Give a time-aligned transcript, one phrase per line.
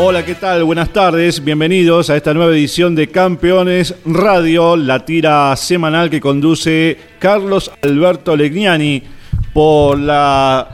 [0.00, 0.62] Hola, ¿qué tal?
[0.62, 6.96] Buenas tardes, bienvenidos a esta nueva edición de Campeones Radio, la tira semanal que conduce
[7.18, 9.02] Carlos Alberto Legnani
[9.52, 10.68] por la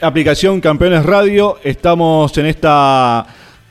[0.00, 1.58] aplicación Campeones Radio.
[1.62, 3.26] Estamos en esta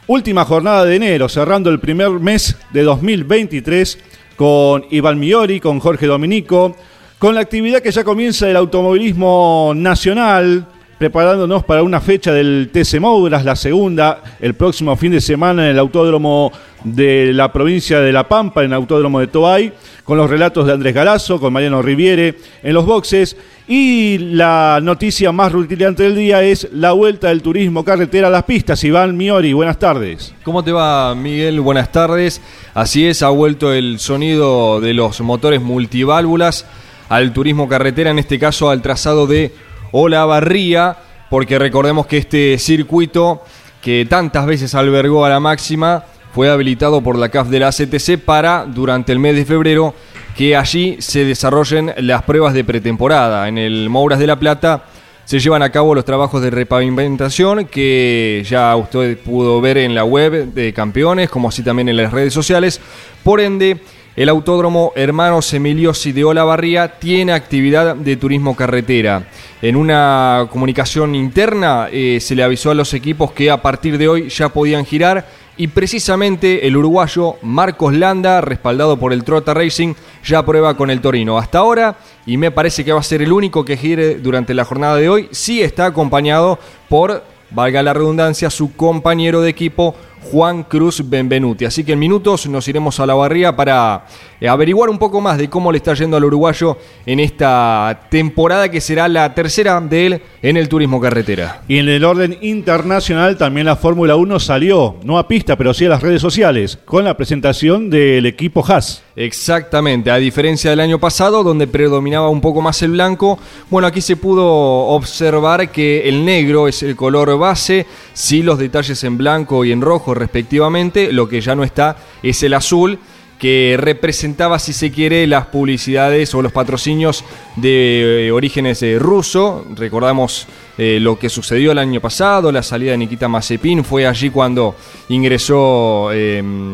[0.05, 3.97] última jornada de enero, cerrando el primer mes de 2023
[4.35, 6.77] con Iván Miori, con Jorge Dominico,
[7.17, 12.99] con la actividad que ya comienza el automovilismo nacional, preparándonos para una fecha del TC
[12.99, 16.52] Mouras, la segunda, el próximo fin de semana en el Autódromo
[16.83, 20.73] de la provincia de La Pampa, en el Autódromo de Toay, con los relatos de
[20.73, 23.38] Andrés Galazo, con Mariano Riviere en los boxes.
[23.67, 28.44] Y la noticia más rutilante del día es la vuelta del turismo carretera a las
[28.44, 28.83] pistas.
[28.83, 30.33] Iván Miori, buenas tardes.
[30.44, 31.61] ¿Cómo te va, Miguel?
[31.61, 32.41] Buenas tardes.
[32.73, 36.66] Así es, ha vuelto el sonido de los motores multiválvulas
[37.08, 39.53] al turismo carretera, en este caso al trazado de
[39.94, 40.97] Olavarría,
[41.30, 43.43] porque recordemos que este circuito
[43.81, 48.17] que tantas veces albergó a la máxima fue habilitado por la CAF de la CTC
[48.17, 49.93] para, durante el mes de febrero,
[50.36, 53.48] que allí se desarrollen las pruebas de pretemporada.
[53.48, 54.86] En el Mouras de la Plata
[55.26, 60.04] se llevan a cabo los trabajos de repavimentación que ya usted pudo ver en la
[60.04, 62.81] web de campeones, como así también en las redes sociales.
[63.23, 63.80] Por ende,
[64.15, 69.23] el Autódromo Hermanos Emiliosi de Olavarría tiene actividad de turismo carretera.
[69.61, 74.07] En una comunicación interna eh, se le avisó a los equipos que a partir de
[74.07, 75.25] hoy ya podían girar
[75.57, 79.93] y precisamente el uruguayo Marcos Landa, respaldado por el Trota Racing,
[80.23, 81.37] ya prueba con el Torino.
[81.37, 84.65] Hasta ahora, y me parece que va a ser el único que gire durante la
[84.65, 86.59] jornada de hoy, sí está acompañado
[86.89, 89.95] por, valga la redundancia, su compañero de equipo
[90.32, 91.66] Juan Cruz Benvenuti.
[91.66, 94.06] Así que en minutos nos iremos a la barría para
[94.39, 98.70] eh, averiguar un poco más de cómo le está yendo al uruguayo en esta temporada
[98.70, 101.61] que será la tercera de él en el turismo carretera.
[101.67, 105.86] Y en el orden internacional también la Fórmula 1 salió, no a pista, pero sí
[105.86, 109.04] a las redes sociales, con la presentación del equipo Haas.
[109.16, 113.38] Exactamente, a diferencia del año pasado, donde predominaba un poco más el blanco,
[113.70, 119.04] bueno, aquí se pudo observar que el negro es el color base, sí los detalles
[119.04, 122.99] en blanco y en rojo respectivamente, lo que ya no está es el azul
[123.43, 127.25] que representaba, si se quiere, las publicidades o los patrocinios
[127.57, 129.65] de eh, orígenes eh, ruso.
[129.75, 130.47] Recordamos
[130.77, 134.75] eh, lo que sucedió el año pasado, la salida de Nikita Mazepin, fue allí cuando
[135.09, 136.74] ingresó em,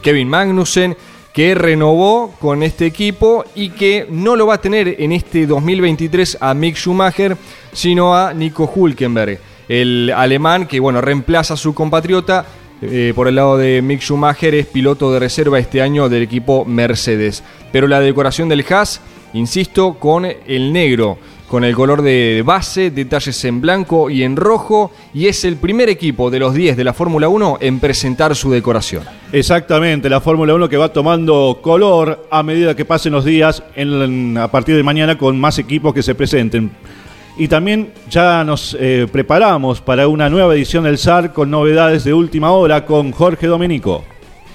[0.00, 0.96] Kevin Magnussen
[1.34, 6.38] que renovó con este equipo y que no lo va a tener en este 2023
[6.40, 7.36] a Mick Schumacher,
[7.72, 9.38] sino a Nico Hulkenberg,
[9.68, 12.46] el alemán que bueno, reemplaza a su compatriota
[12.80, 16.64] eh, por el lado de Mick Schumacher es piloto de reserva este año del equipo
[16.64, 17.42] Mercedes.
[17.72, 19.00] Pero la decoración del Haas,
[19.32, 21.18] insisto, con el negro,
[21.48, 25.88] con el color de base, detalles en blanco y en rojo, y es el primer
[25.88, 29.02] equipo de los 10 de la Fórmula 1 en presentar su decoración.
[29.32, 33.62] Exactamente, la Fórmula 1 que va tomando color a medida que pasen los días
[34.36, 36.70] a partir de mañana con más equipos que se presenten.
[37.38, 42.12] Y también ya nos eh, preparamos para una nueva edición del SAR con novedades de
[42.12, 44.04] última hora con Jorge Domenico.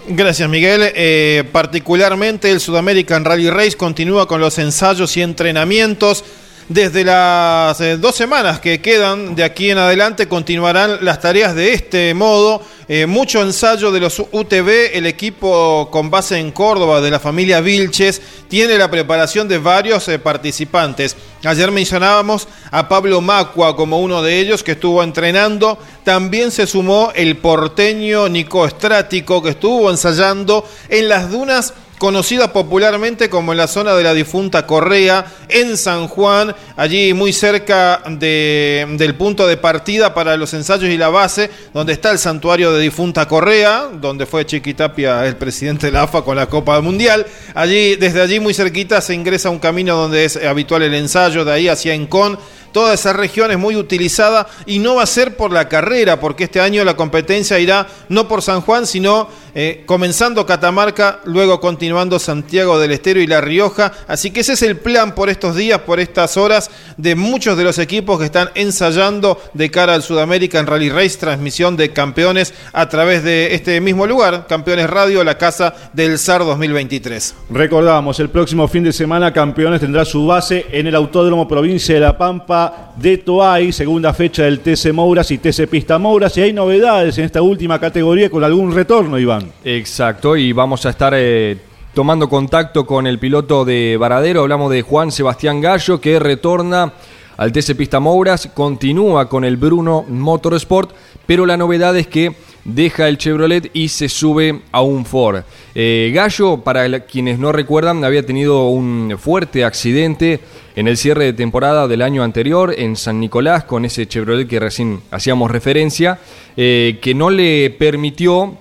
[0.10, 0.92] Gracias Miguel.
[0.94, 6.26] Eh, particularmente el Sudamerican Rally Race continúa con los ensayos y entrenamientos.
[6.74, 11.72] Desde las eh, dos semanas que quedan de aquí en adelante continuarán las tareas de
[11.72, 17.12] este modo eh, mucho ensayo de los UTV, el equipo con base en Córdoba de
[17.12, 21.16] la familia Vilches tiene la preparación de varios eh, participantes.
[21.44, 25.78] Ayer mencionábamos a Pablo Macua como uno de ellos que estuvo entrenando.
[26.04, 33.30] También se sumó el porteño Nico Estrático que estuvo ensayando en las dunas conocida popularmente
[33.30, 39.16] como la zona de la difunta Correa, en San Juan, allí muy cerca de, del
[39.16, 43.26] punto de partida para los ensayos y la base, donde está el santuario de difunta
[43.26, 47.26] Correa, donde fue Chiquitapia el presidente de la AFA con la Copa Mundial.
[47.56, 51.54] Allí, desde allí muy cerquita se ingresa un camino donde es habitual el ensayo, de
[51.54, 52.38] ahí hacia Encón
[52.74, 56.46] Toda esa región es muy utilizada y no va a ser por la carrera, porque
[56.46, 62.18] este año la competencia irá no por San Juan, sino eh, comenzando Catamarca, luego continuando
[62.18, 63.92] Santiago del Estero y La Rioja.
[64.08, 67.64] Así que ese es el plan por estos días, por estas horas, de muchos de
[67.64, 72.56] los equipos que están ensayando de cara al Sudamérica en Rally Race, transmisión de campeones
[72.74, 77.36] a través de este mismo lugar, Campeones Radio, la casa del SAR 2023.
[77.52, 82.02] Recordamos, el próximo fin de semana Campeones tendrá su base en el Autódromo Provincia de
[82.02, 82.63] La Pampa
[82.96, 86.38] de Toay, segunda fecha del TC Mouras y TC Pista Mouras.
[86.38, 89.52] Y hay novedades en esta última categoría con algún retorno, Iván.
[89.64, 91.58] Exacto, y vamos a estar eh,
[91.94, 94.42] tomando contacto con el piloto de Varadero.
[94.42, 96.94] Hablamos de Juan Sebastián Gallo, que retorna
[97.38, 100.92] al TC Pista Mouras, continúa con el Bruno Motorsport,
[101.26, 105.44] pero la novedad es que deja el Chevrolet y se sube a un Ford.
[105.76, 110.40] Eh, Gallo, para quienes no recuerdan, había tenido un fuerte accidente
[110.76, 114.60] en el cierre de temporada del año anterior en San Nicolás con ese Chevrolet que
[114.60, 116.20] recién hacíamos referencia,
[116.58, 118.58] eh, que no le permitió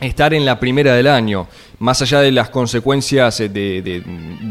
[0.00, 1.46] estar en la primera del año.
[1.80, 4.02] Más allá de las consecuencias de,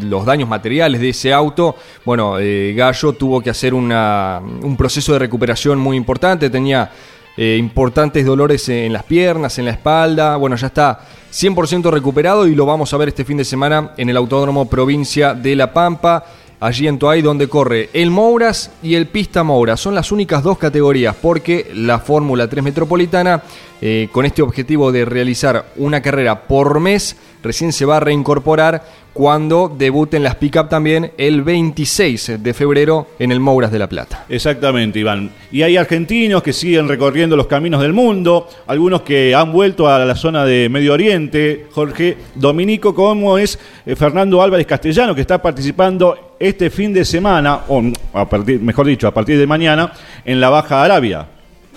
[0.01, 1.75] los daños materiales de ese auto,
[2.06, 6.92] bueno, eh, Gallo tuvo que hacer un proceso de recuperación muy importante, tenía
[7.41, 10.36] eh, importantes dolores en las piernas, en la espalda.
[10.36, 11.00] Bueno, ya está
[11.31, 15.33] 100% recuperado y lo vamos a ver este fin de semana en el Autódromo Provincia
[15.33, 16.25] de La Pampa.
[16.59, 19.80] Allí en Toay donde corre el Mouras y el Pista Mouras.
[19.80, 23.41] Son las únicas dos categorías porque la Fórmula 3 Metropolitana,
[23.80, 28.83] eh, con este objetivo de realizar una carrera por mes, recién se va a reincorporar
[29.19, 34.24] cuando debuten las pick-up también el 26 de febrero en el Mouras de la Plata.
[34.30, 35.30] Exactamente, Iván.
[35.51, 40.00] Y hay argentinos que siguen recorriendo los caminos del mundo, algunos que han vuelto a
[40.06, 45.42] la zona de Medio Oriente, Jorge Dominico, como es eh, Fernando Álvarez Castellano, que está
[45.42, 47.83] participando este fin de semana, o
[48.13, 49.92] a partir, mejor dicho, a partir de mañana,
[50.24, 51.27] en la Baja Arabia.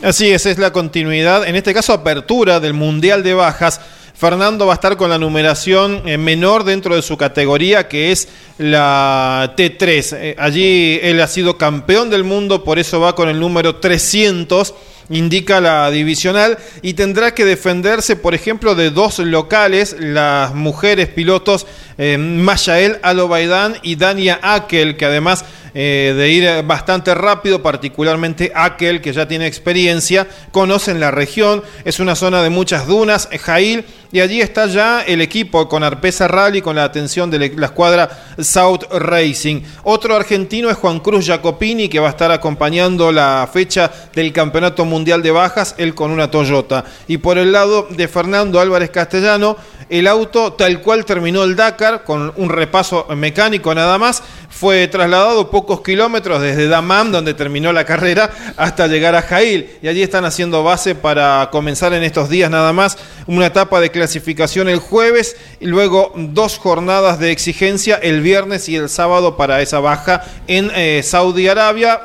[0.01, 3.81] Así es, es la continuidad, en este caso apertura del Mundial de Bajas
[4.15, 8.29] Fernando va a estar con la numeración eh, menor dentro de su categoría, que es
[8.59, 10.17] la T3.
[10.17, 14.75] Eh, allí él ha sido campeón del mundo, por eso va con el número 300
[15.11, 21.67] indica la divisional y tendrá que defenderse, por ejemplo, de dos locales, las mujeres pilotos
[21.99, 25.45] eh, Mayael Alobaidán y Dania Akel, que además
[25.75, 32.01] eh, de ir bastante rápido, particularmente aquel que ya tiene experiencia, conocen la región, es
[32.01, 36.61] una zona de muchas dunas, Jail, y allí está ya el equipo con Arpesa Rally,
[36.61, 39.63] con la atención de la escuadra South Racing.
[39.85, 44.85] Otro argentino es Juan Cruz Jacopini, que va a estar acompañando la fecha del Campeonato
[44.85, 46.85] Mundial de Bajas, él con una Toyota.
[47.09, 49.57] Y por el lado de Fernando Álvarez Castellano,
[49.89, 55.51] el auto tal cual terminó el Dakar, con un repaso mecánico nada más, fue trasladado
[55.63, 59.69] pocos kilómetros desde Damam, donde terminó la carrera, hasta llegar a Jail.
[59.81, 62.99] Y allí están haciendo base para comenzar en estos días nada más
[63.29, 68.75] una etapa de clasificación el jueves y luego dos jornadas de exigencia el viernes y
[68.75, 72.01] el sábado para esa baja en eh, Saudi Arabia.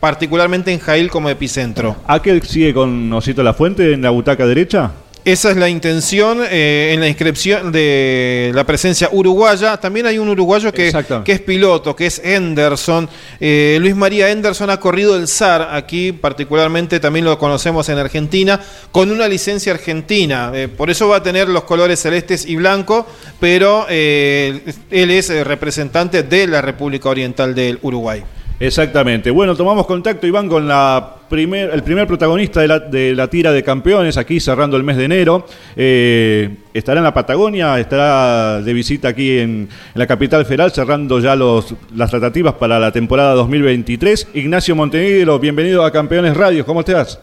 [0.00, 1.94] particularmente en Jail como epicentro.
[2.08, 4.90] ¿Aquel sigue con Osito La Fuente en la butaca derecha?
[5.26, 9.76] Esa es la intención eh, en la inscripción de la presencia uruguaya.
[9.76, 10.92] También hay un uruguayo que,
[11.24, 13.08] que es piloto, que es Henderson.
[13.40, 18.60] Eh, Luis María Henderson ha corrido el SAR aquí, particularmente también lo conocemos en Argentina,
[18.92, 20.52] con una licencia argentina.
[20.54, 23.04] Eh, por eso va a tener los colores celestes y blanco,
[23.40, 28.22] pero él es representante de la República Oriental del Uruguay.
[28.58, 29.30] Exactamente.
[29.30, 33.52] Bueno, tomamos contacto, Iván, con la primer, el primer protagonista de la, de la tira
[33.52, 35.44] de campeones, aquí cerrando el mes de enero.
[35.76, 41.36] Eh, estará en la Patagonia, estará de visita aquí en, la capital federal, cerrando ya
[41.36, 44.30] los, las tratativas para la temporada 2023.
[44.34, 47.22] Ignacio Montenegro, bienvenido a Campeones Radio, ¿cómo estás?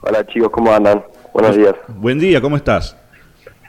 [0.00, 1.04] Hola chicos, ¿cómo andan?
[1.34, 1.74] Buenos días.
[1.88, 2.96] Buen día, ¿cómo estás?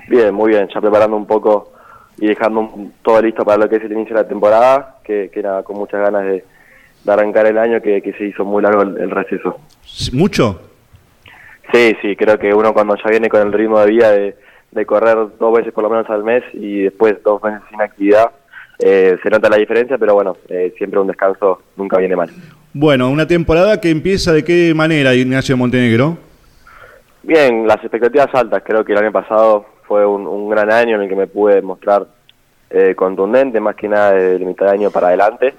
[0.07, 1.73] Bien, muy bien, ya preparando un poco
[2.17, 2.69] y dejando
[3.01, 5.77] todo listo para lo que es el inicio de la temporada, que, que nada, con
[5.77, 6.45] muchas ganas de
[7.07, 9.59] de arrancar el año que, se hizo muy largo el, receso.
[10.11, 10.61] ¿Mucho?
[11.71, 14.35] Sí, sí, creo que uno cuando ya viene con el ritmo de vida de,
[14.85, 18.29] correr dos veces por lo menos al mes y después dos meses sin actividad,
[18.77, 22.29] eh, se nota la diferencia, pero bueno, eh, siempre un descanso nunca viene mal.
[22.73, 26.17] Bueno, una temporada que empieza de qué manera, Ignacio Montenegro?
[27.23, 28.61] Bien, las expectativas altas.
[28.63, 31.61] Creo que el año pasado fue un, un gran año en el que me pude
[31.61, 32.05] mostrar
[32.69, 35.53] eh, contundente, más que nada de mitad de año para adelante.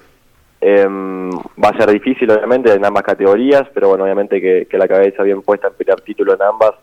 [0.61, 5.23] Em, va a ser difícil, obviamente, en ambas categorías, pero bueno, obviamente que, la cabeza
[5.23, 6.75] bien puesta en pelear título en ambas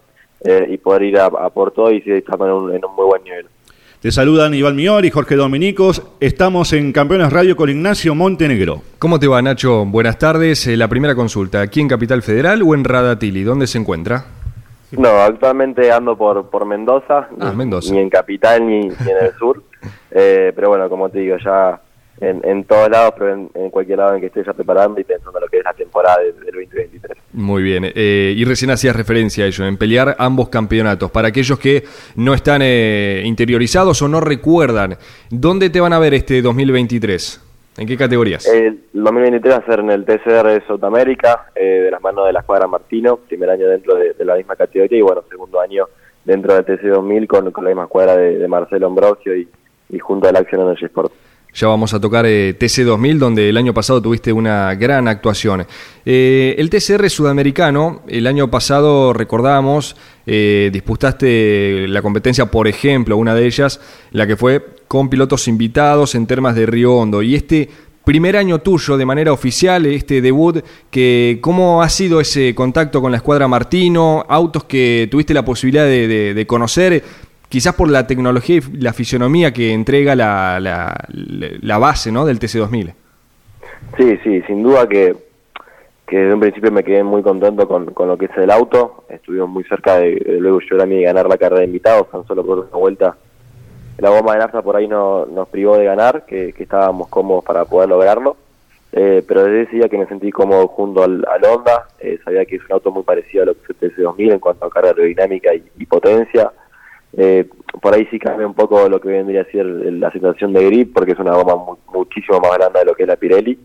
[0.44, 3.48] eh, y poder ir a, por todo y seguir estando en un, muy buen nivel.
[4.00, 6.01] Te saludan Iván Mior y Jorge Dominicos.
[6.20, 8.82] Estamos en Campeones Radio con Ignacio Montenegro.
[9.00, 9.84] ¿Cómo te va, Nacho?
[9.86, 10.67] Buenas tardes.
[10.67, 13.44] Eh, la primera consulta, ¿aquí en Capital Federal o en Radatili?
[13.44, 14.25] ¿Dónde se encuentra?
[14.91, 17.94] No, actualmente ando por, por Mendoza, ah, ni, Mendoza.
[17.94, 19.63] ni en Capital ni, en el sur.
[20.17, 21.79] Eh, pero bueno, como te digo, ya
[22.22, 25.38] en, en todos lados, pero en, cualquier lado en que estés ya preparando y pensando
[25.38, 27.17] en lo que es la temporada del, 2023.
[27.34, 31.12] Muy bien, eh, y recién hacías referencia a ello, en pelear ambos campeonatos.
[31.12, 31.84] Para aquellos que
[32.15, 34.98] no están eh, interiorizados o no recuerdan,
[35.29, 37.41] ¿dónde te van a ver este 2023?
[37.77, 38.48] ¿En qué categorías?
[38.48, 42.31] El 2023 va a ser en el TCR de Sudamérica, eh, de las manos de
[42.31, 45.86] la escuadra Martino, primer año dentro de, la misma categoría y bueno, segundo año
[46.24, 49.50] dentro del TC 2000 con, la misma escuadra de, Marcelo Ambrosio y,
[49.89, 51.12] y junto a la Acción Energy Sport.
[51.55, 55.65] Ya vamos a tocar eh, TC2000, donde el año pasado tuviste una gran actuación.
[56.05, 59.95] Eh, el TCR sudamericano, el año pasado recordamos,
[60.27, 63.79] eh, disputaste la competencia, por ejemplo, una de ellas,
[64.12, 67.21] la que fue con pilotos invitados en Termas de Río Hondo.
[67.21, 67.69] Y este
[68.03, 73.12] primer año tuyo de manera oficial, este debut, que, ¿cómo ha sido ese contacto con
[73.12, 74.25] la escuadra Martino?
[74.27, 77.01] Autos que tuviste la posibilidad de conocer
[77.55, 82.25] quizás por la tecnología y la fisionomía que entrega la, la, base ¿no?
[82.25, 82.93] del TC2000.
[83.97, 85.15] Sí, sí, sin duda que,
[86.05, 89.05] que desde un principio me quedé muy contento con, con lo que es el auto.
[89.07, 92.45] Estuvimos muy cerca de, luego yo a mí ganar la carrera de invitados, tan solo
[92.45, 93.15] por una vuelta.
[94.00, 97.63] La bomba de nafta por ahí no, nos privó de ganar, que, estábamos cómodos para
[97.63, 98.35] poder lograrlo.
[98.91, 102.43] Eh, pero desde ese día que me sentí cómodo junto al, al Honda, eh, sabía
[102.43, 104.69] que es un auto muy parecido a lo que es el TC2000 en cuanto a
[104.69, 106.51] carga aerodinámica y potencia.
[107.17, 107.47] Eh,
[107.81, 110.93] por ahí sí cambia un poco lo que vendría a ser la situación de grip,
[110.93, 113.57] porque es una goma muchísimo más grande de lo que es la Pirelli,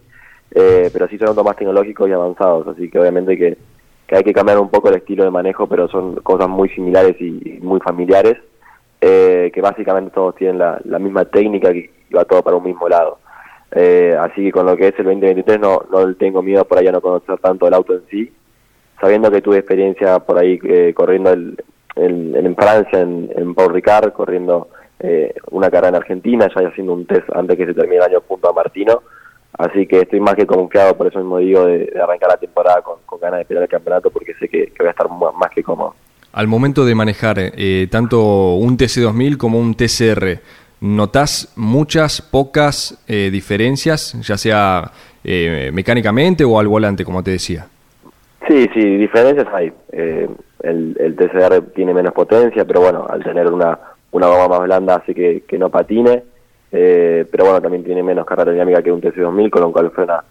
[0.53, 3.57] eh, pero sí son autos más tecnológicos y avanzados, así que obviamente que,
[4.13, 7.59] hay que cambiar un poco el estilo de manejo, pero son cosas muy similares y
[7.63, 8.39] muy familiares,
[9.01, 13.19] eh, que básicamente todos tienen la, misma técnica y va todo para un mismo lado.
[13.71, 16.89] Eh, así que con lo que es el 2023 no, no tengo miedo por ahí
[16.89, 18.33] a no conocer tanto el auto en sí,
[19.01, 20.59] sabiendo que tuve experiencia por ahí
[20.93, 21.57] corriendo el,
[22.01, 27.07] en, Francia, en, en, Paul Ricard, corriendo eh, una carrera en Argentina, ya haciendo un
[27.07, 29.03] test antes que se termine el año junto a Martino.
[29.59, 33.21] Así que estoy más que confiado, por eso mismo digo, de, arrancar la temporada con,
[33.21, 35.95] ganas de pelear el campeonato, porque sé que, voy a estar más, que cómodo.
[36.33, 40.41] Al momento de manejar eh, tanto un TC2000 como un TCR,
[40.81, 44.93] ¿notás muchas, pocas eh, diferencias, ya sea
[45.23, 47.67] mecánicamente o al volante, como te decía?
[48.51, 49.73] Sí, sí, diferencias hay.
[49.93, 50.29] Eh,
[50.63, 53.79] el, el TCR tiene menos potencia, pero bueno, al tener una,
[54.13, 56.23] una goma más blanda hace que, que no patine,
[56.73, 60.23] eh, pero bueno, también tiene menos carga aerodinámica que un TC2000, con lo cual frena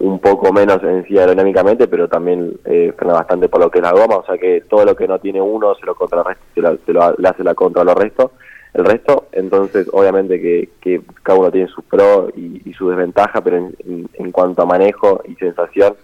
[0.00, 3.84] un poco menos en sí aerodinámicamente, pero también eh, frena bastante por lo que es
[3.84, 6.60] la goma, o sea que todo lo que no tiene uno se lo contrarresta, se,
[6.60, 8.30] lo, se lo, le hace la contra a los restos,
[8.74, 13.56] el resto, entonces obviamente que, que cada uno tiene sus pros y, su desventaja, pero
[13.56, 13.74] en,
[14.12, 15.94] en, cuanto a manejo y sensación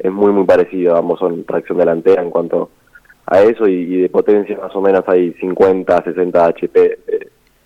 [0.00, 2.70] es muy muy parecido, ambos son tracción delantera en cuanto
[3.32, 6.98] eso y, de potencia más o menos hay 50, 60 HP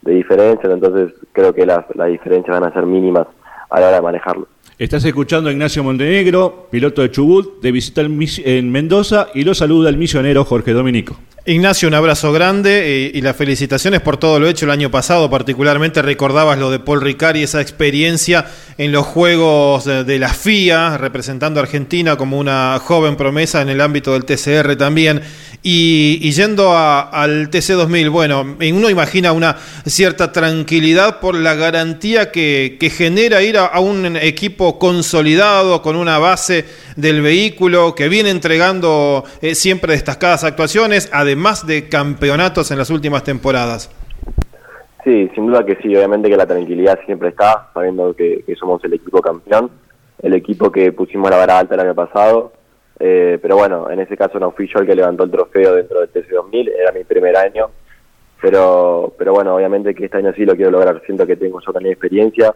[0.03, 3.27] de, diferencia, entonces creo que las, las diferencias van a ser mínimas
[3.69, 4.49] a la hora de manejarlo.
[4.79, 9.91] Estás escuchando a Ignacio Montenegro, piloto de Chubut, de visita en Mendoza y lo saluda
[9.91, 11.19] el misionero Jorge Dominico.
[11.49, 15.31] Ignacio, un abrazo grande eh, y, las felicitaciones por todo lo hecho el año pasado.
[15.31, 18.45] Particularmente recordabas lo de Paul Ricard y esa experiencia
[18.77, 23.81] en los Juegos de, la FIA, representando a Argentina como una joven promesa en el
[23.81, 25.23] ámbito del TCR también.
[25.63, 33.43] Y, yendo al TC2000, bueno, uno imagina una cierta tranquilidad por la garantía que, genera
[33.43, 36.65] ir a, un equipo consolidado, con una base
[36.97, 43.25] del vehículo, que viene entregando eh, siempre destacadas actuaciones, además de campeonatos en las últimas
[43.25, 43.91] temporadas.
[45.03, 48.83] Sí, sin duda que sí, obviamente que la tranquilidad siempre está, sabiendo que, que somos
[48.85, 49.71] el equipo campeón,
[50.23, 52.58] el equipo que pusimos la vara alta el año pasado
[53.01, 56.01] eh, pero bueno, en ese caso no fui yo el que levantó el trofeo dentro
[56.01, 57.69] del TC2000, era mi primer año.
[58.41, 61.03] Pero, pero bueno, obviamente que este año sí lo quiero lograr.
[61.05, 62.55] Siento que tengo yo también experiencia,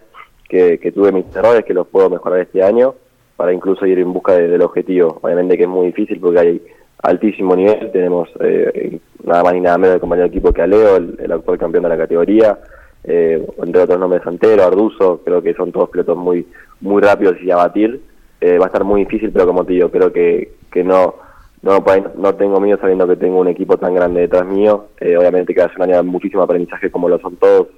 [0.48, 2.94] que, tuve mis errores, que los puedo mejorar este año
[3.36, 5.18] para incluso ir en busca del objetivo.
[5.22, 6.62] Obviamente que es muy difícil porque hay
[7.02, 7.90] altísimo nivel.
[7.90, 11.32] Tenemos eh, nada más ni nada menos de compañero de equipo que Aleo, el, el
[11.32, 12.58] actual campeón de la categoría.
[13.04, 16.46] Eh, entre otros nombres Santero, Arduzo, creo que son todos pilotos muy,
[16.80, 18.00] muy rápidos y a batir
[18.42, 21.14] eh, va a estar muy difícil, pero como te digo, creo que, que no,
[21.62, 21.84] no,
[22.16, 24.86] no tengo miedo sabiendo que tengo un equipo tan grande detrás mío.
[24.98, 27.68] Eh, obviamente que va a un año de muchísimo aprendizaje como lo son todos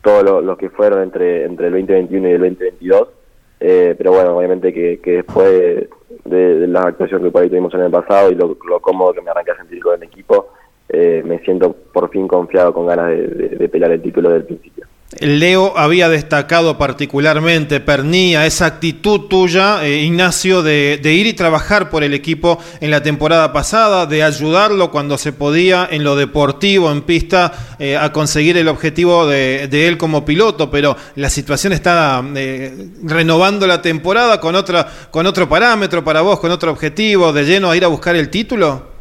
[0.00, 3.08] todos los que fueron entre, entre el 2021 y el 2022.
[3.60, 5.88] Eh, pero bueno, obviamente que, después
[6.24, 9.30] de, la actuación que por ahí tuvimos en el pasado y lo, cómodo que me
[9.30, 10.48] arranqué a sentir con el equipo,
[10.88, 14.86] eh, me siento por fin confiado con ganas de, de pelear el título del principio.
[15.20, 22.02] Leo había destacado particularmente, Pernía, esa actitud tuya, eh, Ignacio, de, ir y trabajar por
[22.02, 27.02] el equipo en la temporada pasada, de ayudarlo cuando se podía en lo deportivo, en
[27.02, 32.88] pista, eh, a conseguir el objetivo de, él como piloto, pero la situación está eh,
[33.04, 37.70] renovando la temporada con, otra, con otro parámetro para vos, con otro objetivo, de lleno
[37.70, 38.92] a ir a buscar el título.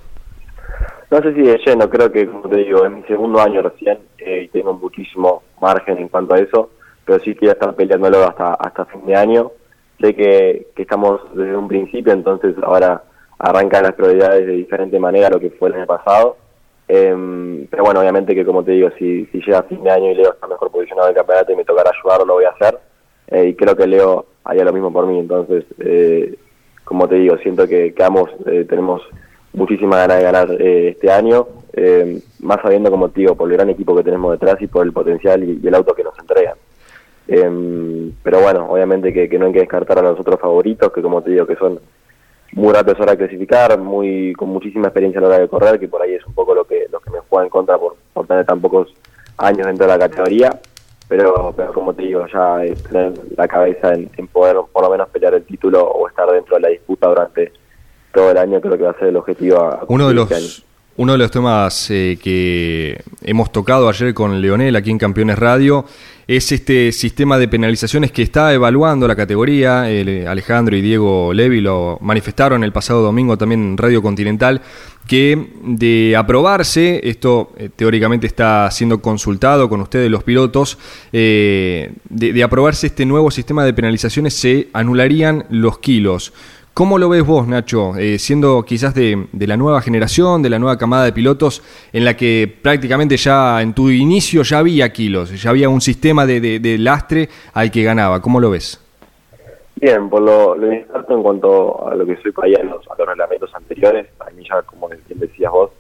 [1.10, 3.98] No sé si de lleno, creo que, como te digo, es mi segundo año recién
[4.42, 6.70] y tengo muchísimo margen en cuanto a eso,
[7.06, 9.52] pero sí quiero estar peleándolo hasta, hasta fin de año.
[10.00, 13.04] Sé que, estamos desde un principio, entonces ahora
[13.40, 16.38] arrancan las prioridades de diferente manera lo que fue el año pasado.
[16.88, 20.16] Em, pero bueno, obviamente que como te digo, si, si llega fin de año y
[20.16, 22.80] Leo está mejor posicionado en el campeonato y me tocará ayudarlo, lo voy a hacer.
[23.28, 25.20] Eh, y creo que Leo haría lo mismo por mí.
[25.20, 26.36] Entonces, eh,
[26.84, 29.02] como te digo, siento que, que ambos tenemos
[29.54, 33.58] muchísima ganas de ganar eh, este año, eh, más sabiendo, como te digo, por el
[33.58, 36.56] gran equipo que tenemos detrás y por el potencial y, el auto que nos entregan.
[37.28, 41.22] Em, pero bueno, obviamente que, no hay que descartar a los otros favoritos, que como
[41.22, 41.80] te digo, que son
[42.54, 45.80] muy rápidos a hora de clasificar, muy con muchísima experiencia a la hora de correr,
[45.80, 47.96] que por ahí es un poco lo que, lo que me juega en contra por,
[48.28, 48.94] tener tan pocos
[49.38, 50.60] años dentro de la categoría.
[51.08, 54.90] Pero, pero como te digo, ya es tener la cabeza en, en poder por lo
[54.90, 57.52] menos pelear el título o estar dentro de la disputa durante
[58.14, 59.80] todo el año creo que va a ser el objetivo.
[59.88, 64.76] uno de los este uno de los temas eh, que hemos tocado ayer con Leonel
[64.76, 65.86] aquí en Campeones Radio
[66.28, 69.90] es este sistema de penalizaciones que está evaluando la categoría.
[69.90, 74.62] Eh, Alejandro y Diego Levi lo manifestaron el pasado domingo también en Radio Continental,
[75.08, 80.78] que de aprobarse, esto eh, teóricamente está siendo consultado con ustedes los pilotos,
[81.12, 86.34] de aprobarse este nuevo sistema de penalizaciones se anularían los kilos.
[86.74, 90.78] ¿Cómo lo ves vos, Nacho, eh, siendo quizás de, la nueva generación, de la nueva
[90.78, 95.50] camada de pilotos, en la que prácticamente ya en tu inicio ya había kilos, ya
[95.50, 98.22] había un sistema de, lastre al que ganaba?
[98.22, 98.80] ¿Cómo lo ves?
[99.76, 103.08] Bien, por lo, lo en cuanto a lo que soy para allá, los, a los
[103.08, 105.72] reglamentos anteriores, a mí ya, como bien decías vos,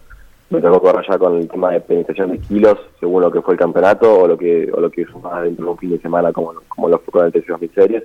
[0.50, 3.54] me tocó correr ya con el tema de penalización de kilos, según lo que fue
[3.54, 6.34] el campeonato o lo que o lo que más dentro de un fin de semana,
[6.34, 8.04] como, como lo fue con el TC2000 Series.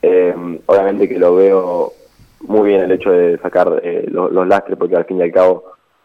[0.00, 0.34] Eh,
[0.66, 1.92] obviamente que lo veo
[2.40, 5.64] muy bien el hecho de sacar eh, los, lastres, porque al fin y al cabo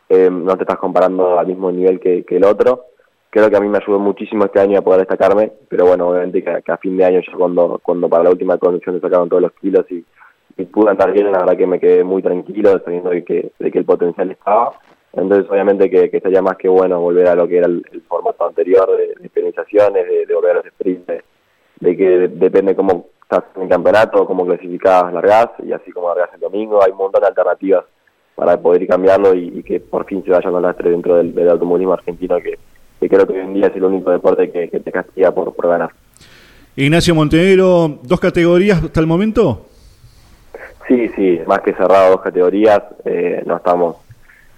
[0.10, 2.86] eh, no te estás comparando al mismo nivel que, el otro.
[3.30, 6.44] Creo que a mí me ayudó muchísimo este año a poder destacarme, pero bueno, obviamente
[6.44, 9.44] que, a fin de año, yo cuando, cuando para la última condición se sacaron todos
[9.44, 10.06] los kilos y,
[10.66, 13.80] pude andar bien, la verdad que me quedé muy tranquilo, sabiendo de que, de que
[13.80, 14.74] el potencial estaba.
[15.14, 18.48] Entonces, obviamente que, que estaría más que bueno volver a lo que era el, formato
[18.48, 21.08] anterior de, de penalizaciones, de, volver a los sprints,
[21.80, 26.34] de, que depende cómo estás en el campeonato, cómo clasificás largás y así como largás
[26.34, 26.84] el domingo.
[26.84, 27.86] Hay un montón de alternativas
[28.36, 31.50] para poder ir cambiando y, que por fin se vaya con las tres dentro del,
[31.50, 32.58] automovilismo argentino que,
[33.08, 35.92] creo que hoy en día es el único deporte que, te castiga por, por ganar.
[36.76, 39.66] Ignacio Montenegro, ¿dos categorías hasta el momento?
[40.88, 43.98] Sí, sí, más que cerrado dos categorías, eh, no estamos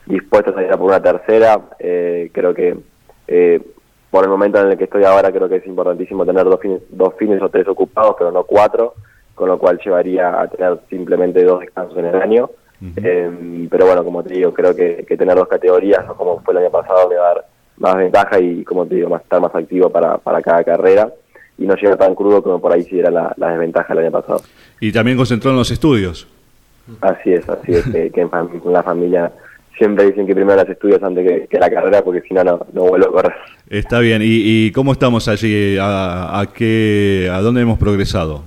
[0.06, 2.76] dispuestos a ir a por una tercera, eh, creo que
[3.28, 3.62] eh,
[4.14, 6.82] por el momento en el que estoy ahora creo que es importantísimo tener dos fines,
[6.92, 8.94] dos fines o tres ocupados, pero no cuatro,
[9.34, 12.48] con lo cual llevaría a tener simplemente dos descansos en el año.
[12.98, 16.70] Eh, pero bueno, como te digo, creo que, tener dos categorías, como fue el año
[16.70, 17.46] pasado, me va a dar
[17.78, 21.12] más ventaja y, como te digo, más, estar más activo para, para cada carrera
[21.58, 24.42] y no llega tan crudo como por ahí si era la, desventaja el año pasado.
[24.80, 26.28] Y también concentró en los estudios.
[27.02, 28.30] Así es, así es, que, en,
[28.72, 29.32] la familia
[29.78, 33.08] siempre dicen que primero las estudios antes que, la carrera porque si no, no vuelvo
[33.08, 33.34] a correr.
[33.70, 34.22] Está bien.
[34.24, 35.78] ¿Y, cómo estamos allí?
[35.78, 38.44] ¿A, a, qué, ¿A dónde hemos progresado?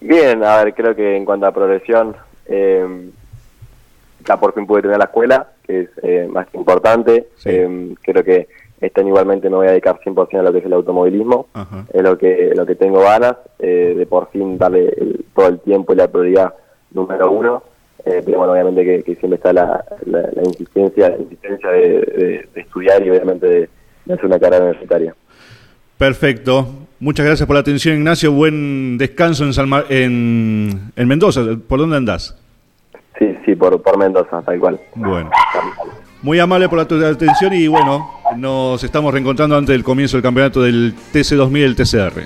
[0.00, 3.10] Bien, a ver, creo que en cuanto a progresión, eh,
[4.26, 7.28] ya por fin pude tener la escuela, que es eh, más importante.
[7.44, 8.48] Eh, creo que
[8.80, 11.48] este año igualmente me voy a dedicar 100% a lo que es el automovilismo.
[11.92, 14.94] Es lo que, lo que tengo ganas, eh, de por fin darle
[15.34, 16.54] todo el tiempo y la prioridad
[16.92, 17.62] número uno.
[18.04, 19.84] Eh, pero bueno, obviamente que, siempre está la,
[20.44, 23.68] insistencia, insistencia de, estudiar y obviamente de,
[24.12, 25.14] hacer una carrera universitaria.
[25.96, 26.66] Perfecto.
[27.00, 28.32] Muchas gracias por la atención, Ignacio.
[28.32, 31.42] Buen descanso en, en, Mendoza.
[31.68, 32.36] ¿Por dónde andás?
[33.18, 34.80] Sí, sí, por, por Mendoza, tal cual.
[34.94, 35.30] Bueno.
[36.22, 40.62] Muy amable por la atención y bueno, nos estamos reencontrando antes del comienzo del campeonato
[40.62, 42.22] del TC2000 y el TCR.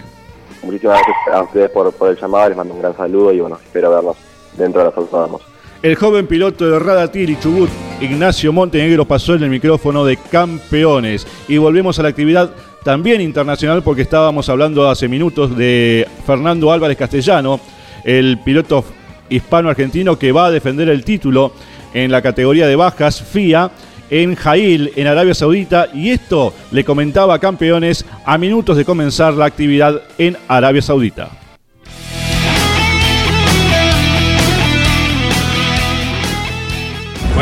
[0.62, 3.58] Muchísimas gracias a ustedes por, por el llamado, les mando un gran saludo y bueno,
[3.62, 4.16] espero vernos
[4.56, 5.51] dentro de los autónomos.
[5.83, 7.68] El joven piloto de Radatil y Chubut,
[8.01, 11.27] Ignacio Montenegro, pasó en el micrófono de campeones.
[11.49, 12.53] Y volvemos a la actividad
[12.85, 17.59] también internacional porque estábamos hablando hace minutos de Fernando Álvarez Castellano,
[18.05, 18.85] el piloto
[19.29, 21.53] hispano-argentino que va a defender el título
[21.92, 23.73] en la categoría de bajas FIA
[24.09, 29.35] en Jail, en Arabia Saudita, y esto le comentaba a campeones a minutos de comenzar
[29.35, 31.41] la actividad en Arabia Saudita.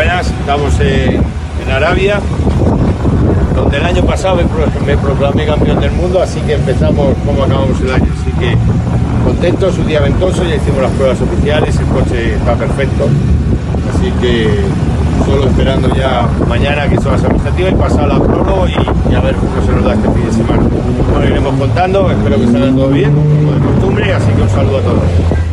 [0.01, 1.23] Buenas, estamos en,
[1.71, 2.21] Arabia,
[3.55, 4.39] donde el año pasado
[4.87, 8.07] me, proclamé campeón del mundo, así que empezamos como acabamos el año.
[8.19, 8.57] Así que
[9.23, 13.11] contentos, un día ventoso, ya hicimos las pruebas oficiales, el coche está perfecto,
[13.95, 14.49] así que
[15.27, 19.35] solo esperando ya mañana que son las administrativas y pasar la crono y, a ver
[19.35, 20.63] cómo se nos da este fin de semana.
[21.11, 24.79] Bueno, iremos contando, espero que salga todo bien, como de costumbre, así que un saludo
[24.79, 25.50] a todos.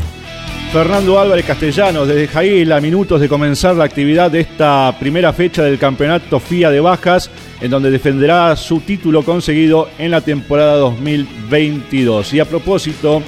[0.77, 5.63] Fernando Álvarez Castellanos desde Jail a minutos de comenzar la actividad de esta primera fecha
[5.63, 12.31] del campeonato FIA de Bajas, en donde defenderá su título conseguido en la temporada 2022.
[12.35, 13.23] Y a propósito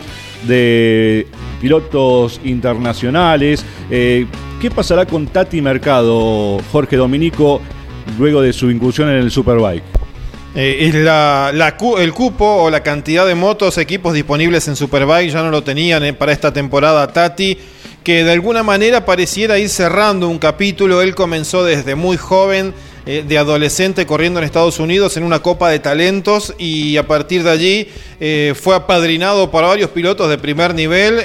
[0.47, 1.25] de
[1.59, 4.27] pilotos internacionales, eh,
[4.61, 7.61] ¿qué pasará con Tati Mercado, Jorge Dominico,
[8.19, 9.98] luego de su incursión en el Superbike?
[10.55, 11.51] Eh, la,
[11.99, 16.03] el cupo o la cantidad de motos, equipos disponibles en Superbike ya no lo tenían
[16.03, 17.55] eh, para esta temporada Tati,
[18.03, 21.03] que de alguna manera pareciera ir cerrando un capítulo.
[21.03, 22.73] Él comenzó desde muy joven,
[23.05, 27.43] eh, de adolescente, corriendo en Estados Unidos en una copa de talentos y a partir
[27.43, 27.87] de allí
[28.55, 31.21] fue apadrinado por varios pilotos de primer nivel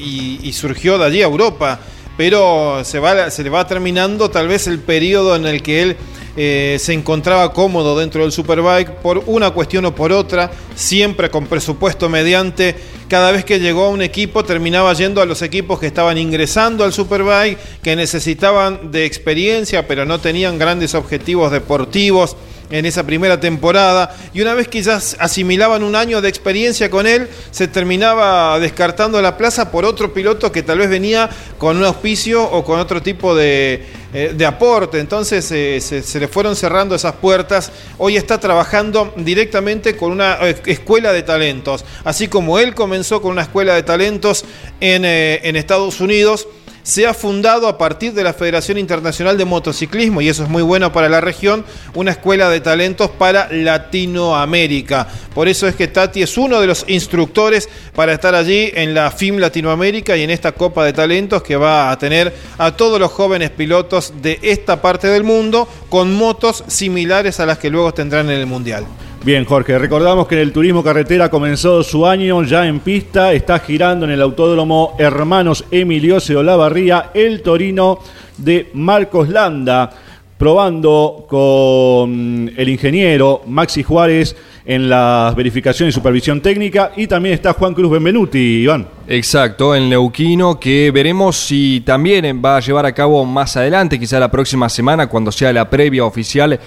[0.00, 1.80] y surgió de allí a Europa.
[2.16, 5.96] Pero se, va, se le va terminando tal vez el periodo en el que él
[6.36, 11.46] eh, se encontraba cómodo dentro del Superbike por una cuestión o por otra, siempre con
[11.46, 12.76] presupuesto mediante.
[13.08, 16.84] Cada vez que llegó a un equipo terminaba yendo a los equipos que estaban ingresando
[16.84, 22.36] al Superbike, que necesitaban de experiencia pero no tenían grandes objetivos deportivos
[22.70, 27.06] en esa primera temporada y una vez que ya asimilaban un año de experiencia con
[27.06, 31.28] él, se terminaba descartando la plaza por otro piloto que tal vez venía
[31.58, 34.98] con un auspicio o con otro tipo de, eh, aporte.
[34.98, 37.72] Entonces eh, se, le fueron cerrando esas puertas.
[37.98, 43.32] Hoy está trabajando directamente con una eh, escuela de talentos, así como él comenzó con
[43.32, 44.44] una escuela de talentos
[44.80, 46.46] en, en Estados Unidos
[46.82, 50.62] se ha fundado a partir de la Federación Internacional de Motociclismo, y eso es muy
[50.62, 51.64] bueno para la región,
[51.94, 55.08] una escuela de talentos para Latinoamérica.
[55.34, 59.10] Por eso es que Tati es uno de los instructores para estar allí en la
[59.10, 63.12] FIM Latinoamérica y en esta Copa de Talentos que va a tener a todos los
[63.12, 68.30] jóvenes pilotos de esta parte del mundo con motos similares a las que luego tendrán
[68.30, 68.86] en el Mundial.
[69.22, 74.06] Bien, Jorge, recordamos que el turismo carretera comenzó su año ya en pista, está girando
[74.06, 77.98] en el autódromo Hermanos Emiliose Olavarría el Torino
[78.38, 79.90] de Marcos Landa,
[80.38, 87.52] probando con el ingeniero Maxi Juárez en la verificación y supervisión técnica y también está
[87.52, 88.88] Juan Cruz Benvenuti, Iván.
[89.06, 94.18] Exacto, en Neuquino, que veremos si también va a llevar a cabo más adelante, quizá
[94.18, 96.58] la próxima semana, cuando sea la previa oficial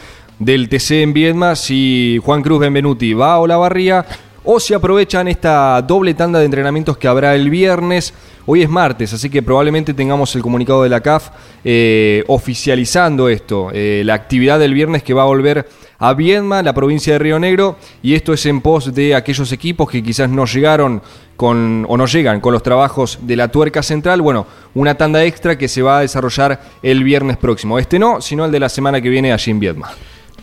[0.45, 4.05] del TC en Viedma si Juan Cruz Benvenuti va a Olavarría
[4.43, 8.13] o si aprovechan esta doble tanda de entrenamientos que habrá el viernes.
[8.45, 11.29] Hoy es martes, así que probablemente tengamos el comunicado de la CAF
[11.63, 15.65] eh, oficializando esto, eh, la actividad del viernes que va a volver
[15.97, 19.89] a Viedma, la provincia de Río Negro, y esto es en pos de aquellos equipos
[19.89, 21.01] que quizás no llegaron
[21.37, 24.21] con, o no llegan con los trabajos de la tuerca central.
[24.21, 27.79] Bueno, una tanda extra que se va a desarrollar el viernes próximo.
[27.79, 29.93] Este no, sino el de la semana que viene allí en Viedma.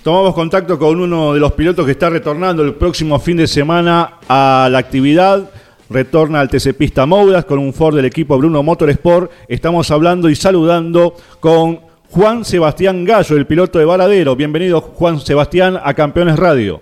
[0.03, 4.15] Tomamos contacto con uno de los pilotos que está retornando el próximo fin de semana
[4.31, 5.51] a la actividad.
[5.91, 9.31] Retorna al TC Pista Moudas con un Ford del equipo Bruno Motorsport.
[9.47, 14.35] Estamos hablando y saludando con Juan Sebastián Gallo, el piloto de Varadero.
[14.37, 16.81] Bienvenido, Juan Sebastián, a Campeones Radio.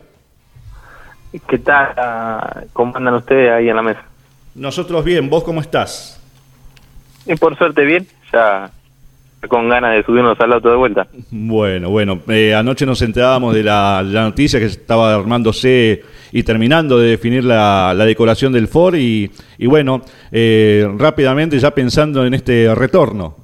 [1.48, 2.68] ¿Qué tal?
[2.72, 4.02] ¿Cómo andan ustedes ahí en la mesa?
[4.54, 6.20] Nosotros bien, ¿vos cómo estás?
[7.26, 8.70] Y por suerte bien, ya
[9.46, 11.06] con ganas de subirnos al auto de vuelta.
[11.30, 17.10] Bueno, bueno, eh, anoche nos enterábamos de la, noticia que estaba armándose y terminando de
[17.10, 23.36] definir la, decoración del Ford y, y bueno, eh, rápidamente ya pensando en este retorno.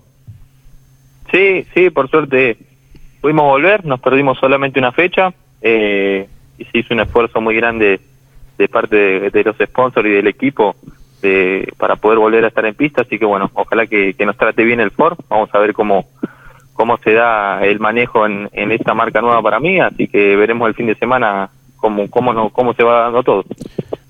[1.31, 2.57] Sí, sí, por suerte
[3.21, 6.29] pudimos volver, nos perdimos solamente una fecha eh,
[6.59, 8.01] y se hizo un esfuerzo muy grande
[8.59, 10.77] de parte de los sponsors y del equipo
[11.77, 14.81] para poder volver a estar en pista, así que bueno, ojalá que, nos trate bien
[14.81, 16.07] el Ford, vamos a ver cómo
[16.73, 20.75] cómo se da el manejo en, esta marca nueva para mí, así que veremos el
[20.75, 23.45] fin de semana cómo, cómo, no, cómo se va dando todo.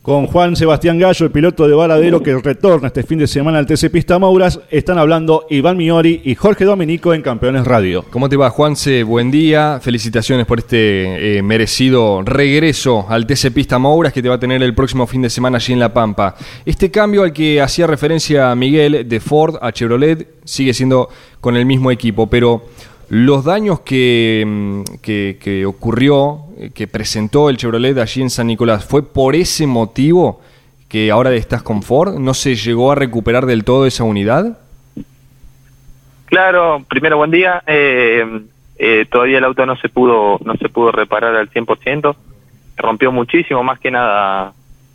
[0.04, 3.64] Con Juan Sebastián Gallo, el piloto de Varadero que retorna este fin de semana al
[3.64, 4.60] TC Pista Mauras.
[4.70, 8.04] Están hablando Iván Miori y Jorge Dominico en Campeones Radio.
[8.10, 9.02] ¿Cómo te va, Juanse?
[9.02, 9.80] Buen día.
[9.80, 14.62] Felicitaciones por este eh, merecido regreso al TC Pista Mauras que te va a tener
[14.62, 16.34] el próximo fin de semana allí en La Pampa.
[16.66, 21.08] Este cambio al que hacía referencia Miguel de Ford a Chevrolet sigue siendo
[21.40, 22.64] con el mismo equipo, pero
[23.08, 28.84] los daños que, mm, que, ocurrió, eh, que presentó el Chevrolet allí en San Nicolás,
[28.84, 30.40] ¿fue por ese motivo
[30.88, 32.18] que ahora estás con Ford?
[32.18, 34.58] ¿No se llegó a recuperar del todo esa unidad?
[36.26, 37.62] Claro, primero buen día.
[37.66, 38.42] Eh,
[38.76, 42.16] eh, todavía el auto no se pudo no se pudo reparar al 100%.
[42.76, 44.52] Rompió muchísimo, más que nada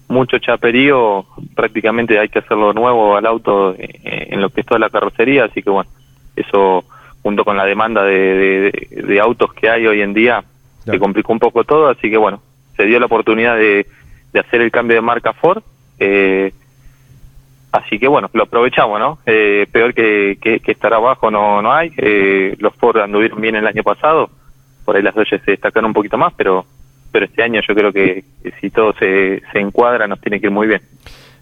[0.10, 1.26] mucho chaperío.
[1.56, 5.45] Prácticamente hay que hacerlo nuevo al auto eh, en lo que es toda la carrocería,
[5.45, 5.89] así que bueno,
[6.36, 6.84] eso
[7.23, 10.43] junto con la demanda de, de- de autos que hay hoy en día
[10.79, 10.99] se Claro.
[11.01, 12.41] complicó un poco todo, así que bueno,
[12.77, 13.86] se dio la oportunidad de,
[14.34, 15.62] de hacer el cambio de marca Ford.
[15.99, 16.51] Eh,
[17.71, 19.19] Así que bueno, lo aprovechamos, ¿no?
[19.27, 21.91] Eh, peor que, que, que estar abajo no, no hay.
[21.97, 24.32] Eh, los Ford anduvieron bien el año pasado,
[24.86, 26.65] por ahí las Dodge se destacaron un poquito más, pero
[27.12, 30.47] pero este año yo creo que, que si todo se, se encuadra nos tiene que
[30.47, 30.82] ir muy bien.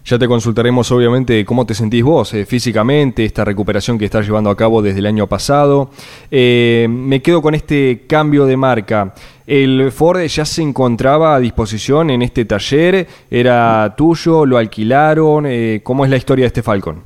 [0.08, 4.48] Ya te consultaremos obviamente cómo te sentís vos eh, físicamente, esta recuperación que estás llevando
[4.48, 5.90] a cabo desde el año pasado.
[6.30, 9.12] Eh, me quedo con este cambio de marca.
[9.46, 13.06] ¿El Ford ya se encontraba a disposición en este taller?
[13.30, 14.46] ¿Era tuyo?
[14.46, 15.44] ¿Lo alquilaron?
[15.44, 17.02] Eh, ¿Cómo es la historia de este Falcon?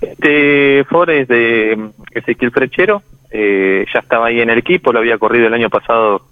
[0.00, 5.48] Este Ford es de Ezequiel Frechero, ya estaba ahí en el equipo, lo había corrido
[5.48, 6.22] el año pasado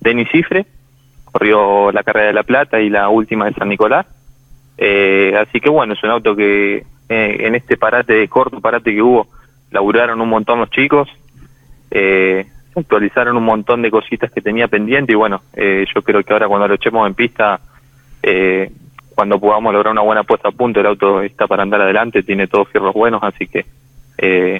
[0.00, 0.64] Denis Cifre,
[1.32, 4.06] corrió la carrera de La Plata y la última de San Nicolás.
[4.78, 9.02] Eh, así que bueno, es un auto que eh, en este parate, corto parate que
[9.02, 9.28] hubo,
[9.70, 11.08] laburaron un montón los chicos,
[11.90, 16.32] eh, actualizaron un montón de cositas que tenía pendiente y bueno, eh, yo creo que
[16.32, 17.60] ahora cuando lo echemos en pista,
[18.22, 18.70] eh,
[19.14, 22.48] cuando podamos lograr una buena puesta a punto, el auto está para andar adelante, tiene
[22.48, 23.64] todos fierros buenos, así que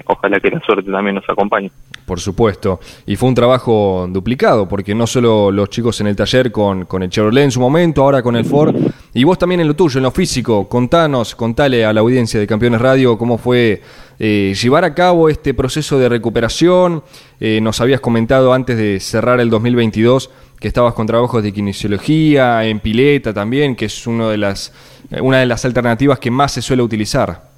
[0.05, 1.71] ojalá que la suerte también nos acompañe.
[2.07, 2.79] Por supuesto.
[3.05, 7.03] Y fue un trabajo duplicado, porque no solo los chicos en el taller con, con
[7.03, 8.73] el Chevrolet en su momento, ahora con el Ford,
[9.13, 10.69] y vos también en lo tuyo, en lo físico.
[10.69, 13.81] Contanos, contale a la audiencia de Campeones Radio cómo fue
[14.19, 17.03] eh, llevar a cabo este proceso de recuperación.
[17.41, 22.63] Eh, nos habías comentado antes de cerrar el 2022 que estabas con trabajos de kinesiología,
[22.63, 24.73] en pileta también, que es uno de las,
[25.11, 27.49] eh, una de las alternativas que más se suele utilizar.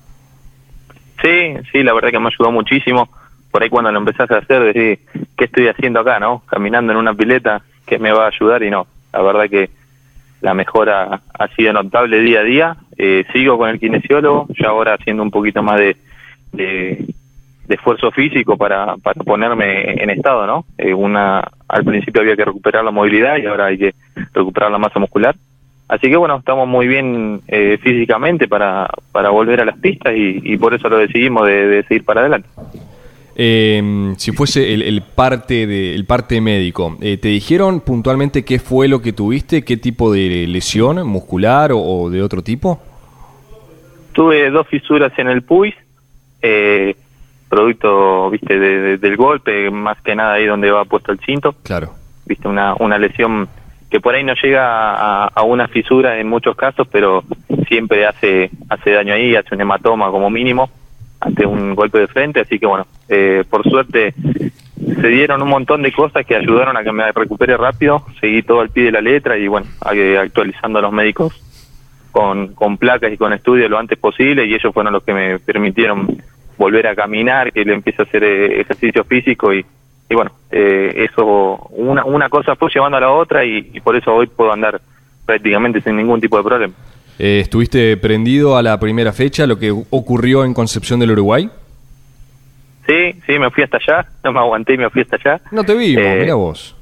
[1.22, 3.08] Sí, sí, la verdad que me ayudó muchísimo.
[3.52, 5.00] Por ahí cuando lo empezás a hacer, decís,
[5.38, 6.44] ¿qué estoy haciendo acá, no?
[6.46, 8.62] Caminando en una pileta, ¿qué me va a ayudar?
[8.64, 9.70] Y no, la verdad que
[10.42, 12.76] la mejora ha sido notable día a día.
[12.98, 15.98] Eh, sigo con el kinesiólogo, ya ahora haciendo un poquito más de,
[16.54, 17.06] de,
[17.68, 20.66] esfuerzo físico para, para ponerme en estado, ¿no?
[20.78, 23.94] Eh, una Al principio había que recuperar la movilidad y ahora hay que
[24.34, 25.36] recuperar la masa muscular.
[25.88, 30.56] Así que bueno, estamos muy bien eh, físicamente para, para volver a las pistas y,
[30.58, 32.48] por eso lo decidimos de, de seguir para adelante.
[33.42, 38.60] Eh, si fuese el, el parte de, el parte médico, eh, ¿te dijeron puntualmente qué
[38.60, 39.64] fue lo que tuviste?
[39.64, 42.82] ¿Qué tipo de lesión muscular o, o de otro tipo?
[44.12, 45.74] Tuve dos fisuras en el puis,
[46.42, 46.96] eh,
[47.48, 51.56] producto, viste, de- de- del golpe, más que nada ahí donde va puesto el cinto,
[51.64, 51.94] Claro.
[52.26, 53.48] viste, una, una lesión
[53.90, 57.24] que por ahí no llega a, a una fisura en muchos casos, pero
[57.70, 60.70] siempre hace, hace daño ahí, hace un hematoma como mínimo
[61.20, 64.14] ante un golpe de frente, así que bueno, eh, por suerte
[65.02, 68.62] se dieron un montón de cosas que ayudaron a que me recupere rápido, seguí todo
[68.62, 71.42] al pie de la letra y bueno, eh, actualizando a los médicos
[72.12, 75.40] con, con placas y con estudios lo antes posible y ellos fueron los que me
[75.40, 76.22] permitieron
[76.58, 79.66] volver a caminar, que le empiece a hacer eh, ejercicio físico y,
[80.12, 84.14] bueno, eh, eso, una, una cosa fue llevando a la otra y, y por eso
[84.14, 84.82] hoy puedo andar
[85.26, 86.74] prácticamente sin ningún tipo de problema.
[87.20, 91.50] Eh, ¿Estuviste prendido a la primera fecha, lo que ocurrió en Concepción del Uruguay?
[92.88, 95.42] Sí, sí, me fui hasta allá, no me aguanté y me fui hasta allá.
[95.52, 96.76] No te vimos, Eh, mira vos.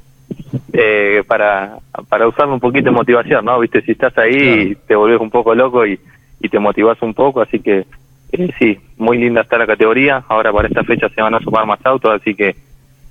[0.72, 3.58] eh, para, para usar un poquito de motivación, ¿no?
[3.58, 4.80] Viste, si estás ahí Claro.
[4.86, 5.98] te volvés un poco loco y,
[6.40, 7.84] y te motivas un poco, así que
[8.32, 10.22] eh, sí, muy linda está la categoría.
[10.28, 12.54] Ahora para esta fecha se van a sumar más autos, así que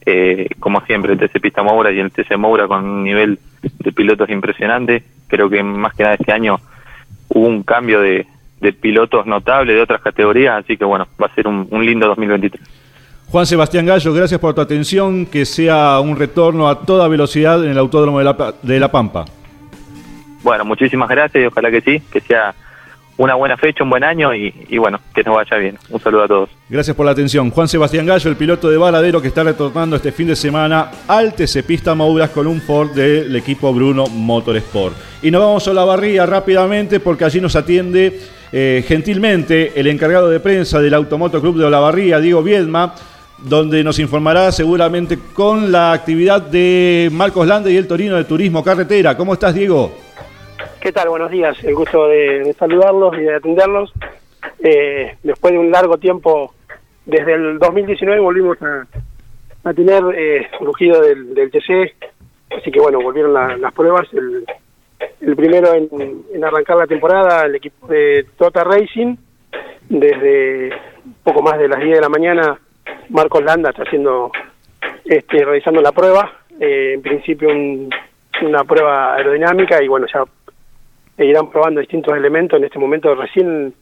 [0.05, 3.37] eh, como siempre el TC Pista Moura y el TC Moura con un nivel
[3.79, 5.03] de pilotos impresionante.
[5.27, 6.59] Creo que más que nada este año
[7.29, 8.25] hubo un cambio de,
[8.61, 12.07] de pilotos notable de otras categorías, así que bueno, va a ser un, un lindo
[12.07, 12.61] 2023.
[13.29, 15.25] Juan Sebastián Gallo, gracias por tu atención.
[15.25, 19.25] Que sea un retorno a toda velocidad en el Autódromo de La, de la Pampa.
[20.43, 22.55] Bueno, muchísimas gracias y ojalá que sí, que sea
[23.17, 25.77] una buena fecha, un buen año y, bueno, que nos vaya bien.
[25.89, 26.49] Un saludo a todos.
[26.69, 27.49] Gracias por la atención.
[27.49, 31.33] Juan Sebastián Gallo, el piloto de Varadero que está retornando este fin de semana al
[31.33, 34.95] TC Pista Mouras con un Ford del equipo Bruno Motorsport.
[35.23, 38.19] Y nos vamos a la barría rápidamente porque allí nos atiende
[38.51, 42.93] eh, gentilmente el encargado de prensa del Automoto Club de Olavarría, Diego Viedma,
[43.39, 48.63] donde nos informará seguramente con la actividad de Marcos Lande y el Torino de Turismo
[48.63, 49.17] Carretera.
[49.17, 50.06] ¿Cómo estás, Diego?
[50.87, 51.09] ¿Qué tal?
[51.09, 51.61] Buenos días.
[51.65, 53.91] El gusto de, saludarlos y de atenderlos.
[54.63, 56.53] Eh, después de un largo tiempo,
[57.05, 61.93] desde el 2019 volvimos a, tener eh, rugido del, TC,
[62.57, 64.07] así que bueno, volvieron la, las pruebas.
[64.13, 64.45] El,
[65.19, 65.89] el primero en,
[66.33, 69.17] en, arrancar la temporada, el equipo de Tota Racing,
[69.89, 70.71] desde
[71.21, 72.61] poco más de las 10 de la mañana,
[73.09, 74.31] Marcos Landa está haciendo,
[75.03, 76.31] este, realizando la prueba.
[76.61, 77.89] Eh, en principio un,
[78.41, 80.23] una prueba aerodinámica y bueno, ya
[81.25, 82.59] irán probando distintos elementos.
[82.59, 83.73] En este momento recién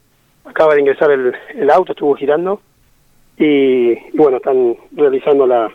[0.44, 2.60] acaba de ingresar el, el auto, estuvo girando
[3.36, 5.70] y, y, bueno, están realizando la,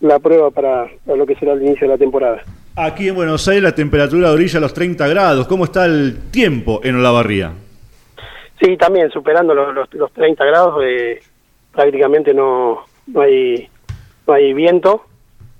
[0.00, 2.42] la prueba para, para, lo que será el inicio de la temporada.
[2.76, 5.46] Aquí en Buenos Aires la temperatura orilla a los 30 grados.
[5.48, 7.52] ¿Cómo está el tiempo en Olavarría?
[8.60, 11.20] Sí, también superando los, los, los 30 grados, eh,
[11.72, 13.68] prácticamente no, no, hay,
[14.26, 15.02] no hay viento,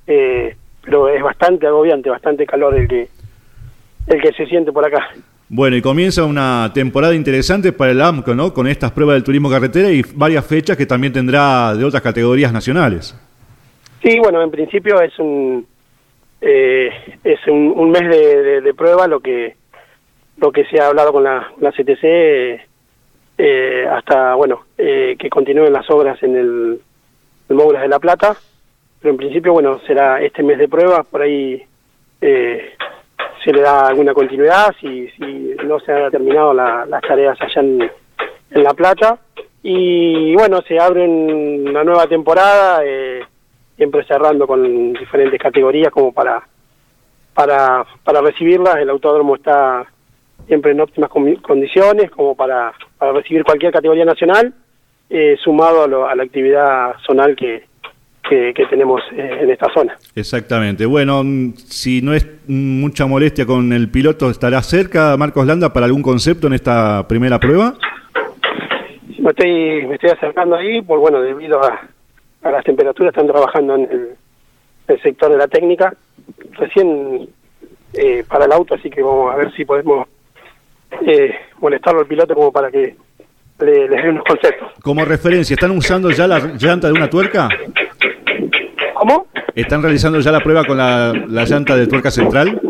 [0.06, 3.08] eh, pero es bastante agobiante, bastante calor el que,
[4.06, 5.08] el que se siente por acá.
[5.48, 8.52] Bueno, y comienza una temporada interesante para el AMCO, ¿no?
[8.52, 12.52] Con estas pruebas del turismo carretera y varias fechas que también tendrá de otras categorías
[12.52, 13.14] nacionales.
[14.02, 15.66] Sí, bueno, en principio es un
[16.40, 16.90] eh,
[17.24, 19.56] es un, un mes de, de, de, prueba lo que
[20.38, 22.60] lo que se ha hablado con la, la CTC
[23.38, 26.80] eh, hasta bueno eh, que continúen las obras en el,
[27.48, 28.36] el de la Plata,
[29.00, 31.62] pero en principio bueno será este mes de prueba por ahí
[32.20, 32.74] eh,
[33.44, 37.60] se le da alguna continuidad si, si no se han terminado la, las tareas allá
[37.60, 37.90] en,
[38.50, 39.18] La Plata.
[39.62, 43.22] Y bueno, se abre una nueva temporada, eh,
[43.76, 46.42] siempre cerrando con diferentes categorías como para,
[47.34, 48.76] para, para recibirlas.
[48.76, 49.86] El autódromo está
[50.46, 51.10] siempre en óptimas
[51.42, 54.54] condiciones como para, para recibir cualquier categoría nacional,
[55.10, 57.64] eh, sumado a, lo, a la actividad zonal que,
[58.28, 59.96] que, que, tenemos eh, en esta zona.
[60.14, 60.86] Exactamente.
[60.86, 61.22] Bueno,
[61.56, 66.46] si no es mucha molestia con el piloto, ¿estará cerca Marcos Landa para algún concepto
[66.46, 67.74] en esta primera prueba?
[69.18, 71.80] Me estoy, me estoy acercando ahí, por bueno, debido a,
[72.42, 74.08] a las temperaturas, están trabajando en el,
[74.88, 75.94] el sector de la técnica.
[76.52, 77.28] Recién
[77.92, 80.06] eh, para el auto, así que vamos a ver si podemos
[81.06, 82.94] eh, molestarlo al piloto como para que
[83.60, 84.72] le, le dé unos conceptos.
[84.82, 87.48] Como referencia, ¿están usando ya la llanta de una tuerca?
[88.98, 89.26] ¿Cómo?
[89.54, 92.60] ¿Están realizando ya la prueba con la, la llanta de tuerca central?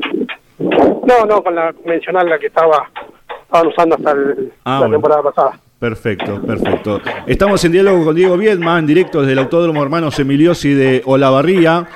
[0.59, 2.91] No, no, con la convencional, la que estaba
[3.43, 4.95] estaban usando hasta el, ah, la bueno.
[4.95, 5.59] temporada pasada.
[5.79, 7.01] Perfecto, perfecto.
[7.27, 11.87] Estamos en diálogo con Diego Viedma, en directo desde el Autódromo Hermanos Emiliosi de Olavarría,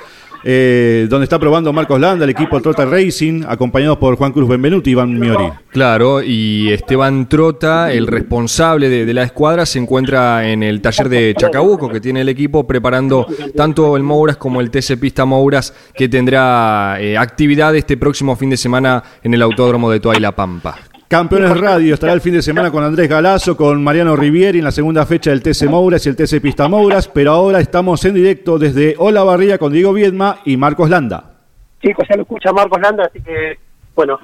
[0.43, 4.89] eh, donde está probando Marcos Landa, el equipo Trota Racing, acompañados por Juan Cruz Benvenuti
[4.89, 5.49] y Iván Miori.
[5.69, 11.35] Claro, y Esteban Trota, el responsable de, la escuadra, se encuentra en el taller de
[11.37, 16.09] Chacabuco que tiene el equipo preparando tanto el Mouras como el TC Pista Mouras que
[16.09, 20.90] tendrá eh, actividad este próximo fin de semana en el Autódromo de Toay La Pampa.
[21.11, 24.71] Campeones Radio estará el fin de semana con Andrés Galazo, con Mariano Rivieri en la
[24.71, 28.57] segunda fecha del TC Mouras y el TC Pista Mouras, pero ahora estamos en directo
[28.57, 31.33] desde Hola Barría con Diego Viedma y Marcos Landa.
[31.81, 33.59] Chicos, ya lo escucha Marcos Landa, así que,
[33.93, 34.21] bueno.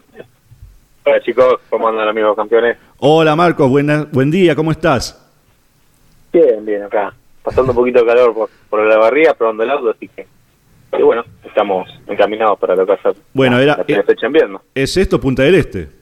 [1.04, 2.78] Hola chicos, ¿cómo andan amigos campeones?
[3.00, 5.30] Hola Marcos, buena, buen día, ¿cómo estás?
[6.32, 9.90] Bien, bien, acá, pasando un poquito de calor por, por la barría, probando el auto,
[9.90, 10.26] así que
[10.98, 14.62] y bueno, estamos encaminados para lo que hacer bueno, era, la primera fecha en invierno.
[14.74, 15.97] ¿Es esto Punta del Este?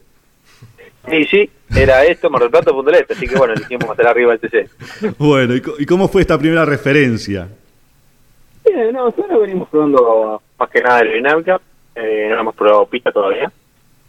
[1.09, 4.07] Sí, sí, era esto, Mar del Plata, Punta del Este, así que bueno, elegimos hacer
[4.07, 5.15] arriba del TC.
[5.17, 7.47] Bueno, ¿y cómo fue esta primera referencia?
[8.65, 11.61] Bien, no, nosotros venimos probando más que nada aerodinámica,
[11.95, 13.51] eh, no hemos probado pista todavía,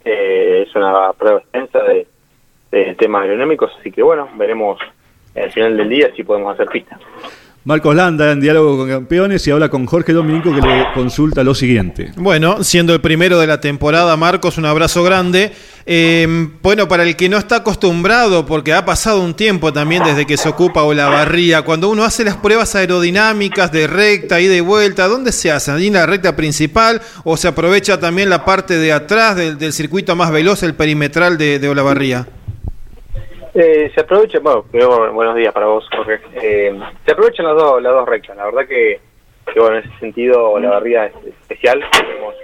[0.03, 2.07] eh, es una prueba extensa de,
[2.71, 4.79] de temas aerodinámicos, así que bueno, veremos
[5.35, 6.97] al final del día si podemos hacer pista.
[7.67, 11.53] Marcos Landa en diálogo con campeones y habla con Jorge Dominico que le consulta lo
[11.53, 12.13] siguiente.
[12.15, 15.51] Bueno, siendo el primero de la temporada, Marcos, un abrazo grande.
[15.85, 20.25] Eh, bueno, para el que no está acostumbrado, porque ha pasado un tiempo también desde
[20.25, 25.09] que se ocupa Olavarría, cuando uno hace las pruebas aerodinámicas de recta y de vuelta,
[25.09, 25.71] ¿dónde se hace?
[25.71, 29.73] ¿Ahí en la recta principal o se aprovecha también la parte de atrás del, del
[29.73, 32.27] circuito más veloz, el perimetral de, de Olavarría?
[33.59, 36.19] Eh, se aprovecha, bueno, primero, buenos días para vos, Jorge.
[36.35, 38.37] Eh, se aprovechan las dos, las dos rectas.
[38.37, 38.99] La verdad que,
[39.55, 41.83] bueno, en ese sentido la barría es especial.
[41.91, 42.35] Tenemos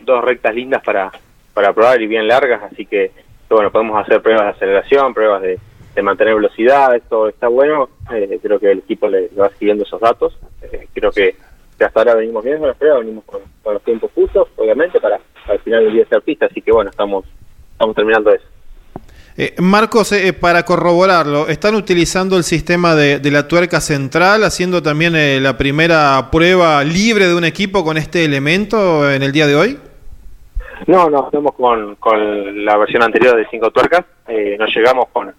[0.00, 1.10] dos rectas lindas para,
[1.54, 3.10] para probar y bien largas, así que
[3.48, 5.58] bueno, podemos hacer pruebas de aceleración, pruebas de,
[6.02, 10.38] mantener velocidad, esto está bueno, eh, creo que el equipo le, va siguiendo esos datos,
[10.62, 11.36] eh, creo que,
[11.78, 15.58] hasta ahora venimos bien con las pruebas, venimos con, los tiempos justos, obviamente, para, al
[15.60, 17.24] final del día ser pista, así que bueno, estamos,
[17.72, 18.46] estamos terminando eso.
[19.42, 25.16] Eh, Marcos, eh, para corroborarlo, ¿están utilizando el sistema de, la tuerca central, haciendo también
[25.16, 29.56] eh, la primera prueba libre de un equipo con este elemento en el día de
[29.56, 29.78] hoy?
[30.86, 31.96] No, no, estamos con,
[32.66, 34.04] la versión anterior de cinco tuercas.
[34.28, 35.32] no llegamos con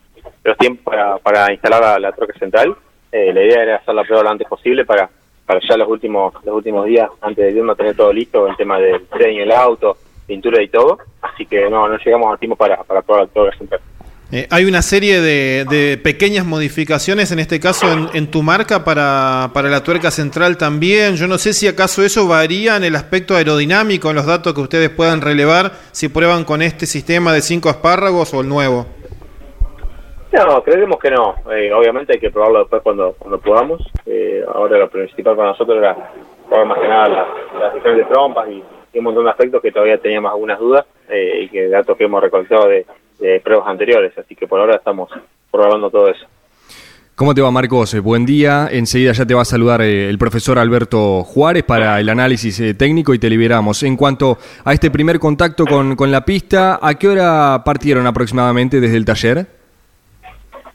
[0.46, 2.76] los tiempos para, instalar la, tuerca central.
[3.12, 5.12] la idea era hacer la prueba lo antes posible para,
[5.46, 8.80] para ya los últimos los últimos días, antes de irnos, tener todo listo, el tema
[8.80, 9.96] del diseño del auto,
[10.26, 10.98] pintura y todo.
[11.22, 13.82] Así que no, no llegamos a tiempo para, para probar la tuerca central.
[14.34, 19.68] Eh, hay una serie de, pequeñas modificaciones, en este caso en, tu marca, para, para,
[19.68, 21.18] la tuerca central también.
[21.18, 24.62] Yo no sé si acaso eso varía en el aspecto aerodinámico, en los datos que
[24.62, 28.86] ustedes puedan relevar, si prueban con este sistema de cinco espárragos o el nuevo.
[30.32, 31.36] No, creemos que no.
[31.52, 33.82] Eh, obviamente hay que probarlo después cuando, cuando podamos.
[34.06, 35.94] Eh, ahora lo principal para nosotros era
[36.48, 37.28] probar más que nada las,
[37.60, 38.64] las diferentes trompas y,
[38.94, 42.68] un montón de aspectos que todavía teníamos algunas dudas y que datos que hemos recolectado
[42.68, 42.86] de
[43.22, 45.10] de pruebas anteriores, así que por ahora estamos
[45.52, 46.26] probando todo eso.
[47.16, 47.94] ¿Cómo te va, Marcos?
[47.94, 48.68] Eh, buen día.
[48.72, 52.74] Enseguida ya te va a saludar eh, el profesor Alberto Juárez para el análisis eh,
[52.74, 53.84] técnico y te liberamos.
[53.84, 58.80] En cuanto a este primer contacto con, con la pista, ¿a qué hora partieron aproximadamente
[58.80, 59.46] desde el taller?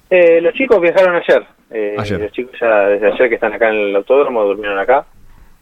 [0.09, 1.43] los chicos viajaron ayer.
[1.99, 2.21] ayer.
[2.21, 5.05] Los chicos ya desde ayer que están acá en el autódromo durmieron acá.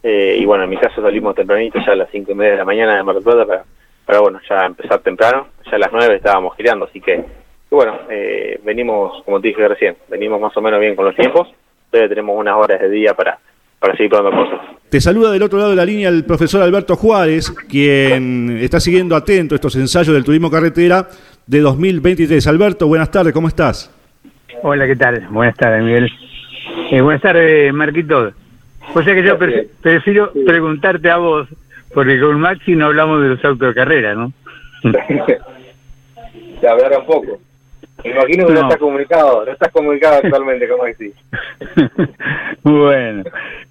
[0.03, 2.65] y bueno, en mi caso salimos tempranito, ya a las cinco y media de la
[2.67, 3.65] mañana de Mar del Plata para
[4.07, 7.25] pero bueno, ya empezar temprano, ya a las 9 estábamos girando, así que,
[7.71, 11.49] bueno, eh, venimos, como te dije recién, venimos más o menos bien con los tiempos,
[11.91, 13.39] todavía tenemos unas horas de día para,
[13.79, 14.61] para seguir probando cosas.
[14.89, 19.17] Te saluda del otro lado de la línea el profesor Alberto Juárez, quien está siguiendo
[19.17, 21.09] atento estos ensayos del turismo carretera
[21.47, 22.47] de 2023.
[22.47, 23.91] Alberto, buenas tardes, ¿cómo estás?
[24.63, 25.27] Hola, ¿qué tal?
[25.31, 26.11] Buenas tardes, Miguel.
[26.91, 28.33] Eh, buenas tardes, Marquito.
[28.95, 29.39] O sea que yo
[29.81, 31.49] prefiero preguntarte a vos,
[31.95, 34.33] porque con Maxi no hablamos de los autos de carrera, ¿no?
[36.61, 37.39] Se hablará un poco.
[38.05, 41.13] Me imagino que no, estás comunicado, no estás comunicado actualmente con Maxi.
[42.63, 43.25] bueno.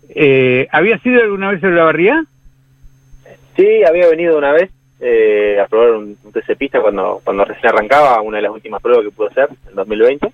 [0.10, 2.24] Eh, ¿Habías ido alguna vez a la barría?
[3.56, 8.22] Sí, había venido una vez eh, a probar un, TC pista cuando, cuando recién arrancaba,
[8.22, 10.28] una de las últimas pruebas que pude hacer en 2020.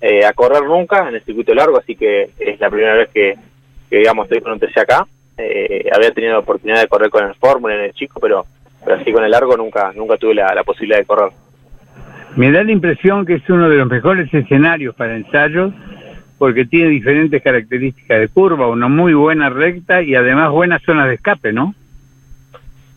[0.00, 3.36] Eh, a correr nunca en el circuito largo, así que es la primera vez que,
[3.88, 5.06] que digamos, estoy con un TC acá.
[5.42, 8.46] Eh, había tenido la oportunidad de correr con el Fórmula en el chico, pero,
[8.84, 11.32] pero así con el largo nunca, nunca tuve la, posibilidad de correr.
[12.36, 15.72] Me da la impresión que es uno de los mejores escenarios para ensayos
[16.38, 21.14] porque tiene diferentes características de curva, una muy buena recta y además buenas zonas de
[21.14, 21.74] escape, ¿no?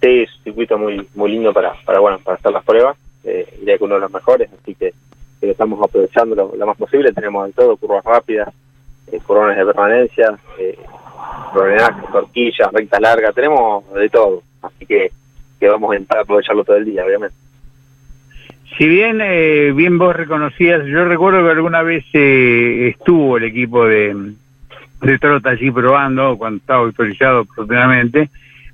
[0.02, 3.48] Sí, es un circuito muy muy lindo para para bueno para hacer las pruebas, eh,
[3.60, 4.94] diría que uno de los mejores, así que,
[5.40, 8.54] que lo estamos aprovechando lo, más posible, tenemos de todo, curvas rápidas,
[9.12, 10.78] eh, de permanencia, eh,
[11.54, 15.12] droneaje, torquillas, recta larga, tenemos de todo, así que,
[15.60, 17.36] que vamos a intentar aprovecharlo todo el día, obviamente.
[18.78, 23.86] Si bien eh, bien vos reconocías, yo recuerdo que alguna vez eh, estuvo el equipo
[23.86, 24.34] de,
[25.02, 28.30] de Trota allí probando cuando estaba autorizado oportunamente,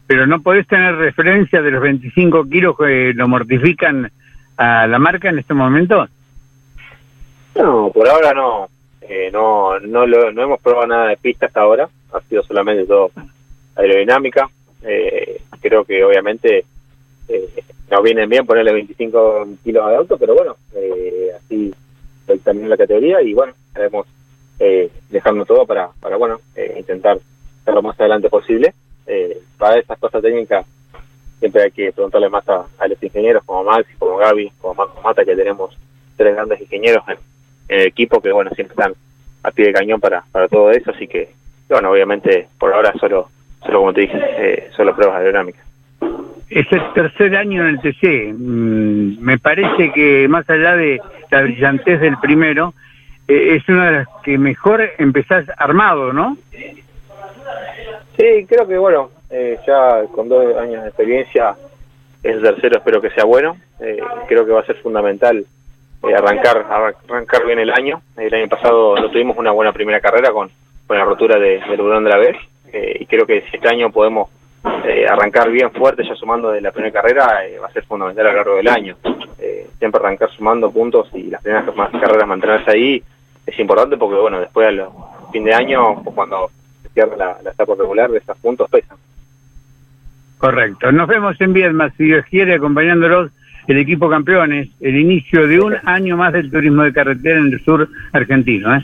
[0.08, 4.12] pero no podés tener referencia de los 25 kilos que lo mortifican
[4.58, 6.08] a la marca en este momento.
[7.56, 8.70] No, por ahora no.
[9.02, 12.86] Eh, no, no, lo, no hemos probado nada de pista hasta ahora ha sido solamente
[12.86, 13.12] todo
[13.76, 14.50] aerodinámica.
[14.84, 16.66] Eh, creo que obviamente
[17.28, 21.74] eh, nos viene bien ponerle 25 kilos de auto, pero bueno, eh, así
[22.44, 24.08] también la categoría y bueno, queremos
[24.60, 27.20] eh, dejarnos todo para, para bueno, eh, intentar
[27.60, 28.74] estar lo más adelante posible.
[29.58, 30.66] para estas cosas técnicas
[31.40, 35.26] siempre hay que preguntarle más a, los ingenieros como Maxi, como Gaby, como Marco Mata,
[35.26, 35.76] que tenemos
[36.16, 37.18] tres grandes ingenieros en,
[37.68, 38.94] el equipo que bueno, siempre están
[39.44, 41.34] a pie de cañón para, para todo eso, así que
[41.74, 43.30] bueno, obviamente por ahora solo,
[43.66, 45.66] solo como te dije, eh, solo pruebas aerodinámicas.
[46.50, 48.34] Es el tercer año en el TC.
[48.34, 51.00] Mm, me parece que más allá de
[51.30, 52.74] la brillantez del primero,
[53.28, 56.38] eh, es una de las que mejor empezás armado, ¿no?
[58.18, 61.56] Sí, creo que bueno, eh, ya con dos años de experiencia,
[62.22, 63.58] el tercero espero que sea bueno.
[64.28, 65.46] creo que va a ser fundamental
[66.04, 66.66] arrancar
[67.08, 68.02] arrancar bien el año.
[68.18, 70.52] El año pasado no tuvimos una buena primera carrera con
[70.92, 72.36] con la rotura de, del de la vez
[72.74, 74.30] eh, y creo que si este año podemos
[74.84, 78.28] eh, arrancar bien fuerte ya sumando de la primera carrera eh, va a ser fundamental
[78.28, 78.98] a lo largo del año
[79.80, 83.02] siempre arrancar sumando puntos y las primeras carreras mantenerse ahí
[83.46, 84.90] es importante porque bueno después al
[85.32, 86.52] fin de año cuando
[86.84, 88.98] se cierra la, etapa regular de esos puntos pesan
[90.40, 93.32] correcto nos vemos en Viedma si Dios quiere acompañándolos
[93.68, 97.64] el equipo campeones, el inicio de un año más del turismo de carretera en el
[97.64, 98.76] sur argentino.
[98.76, 98.84] ¿eh?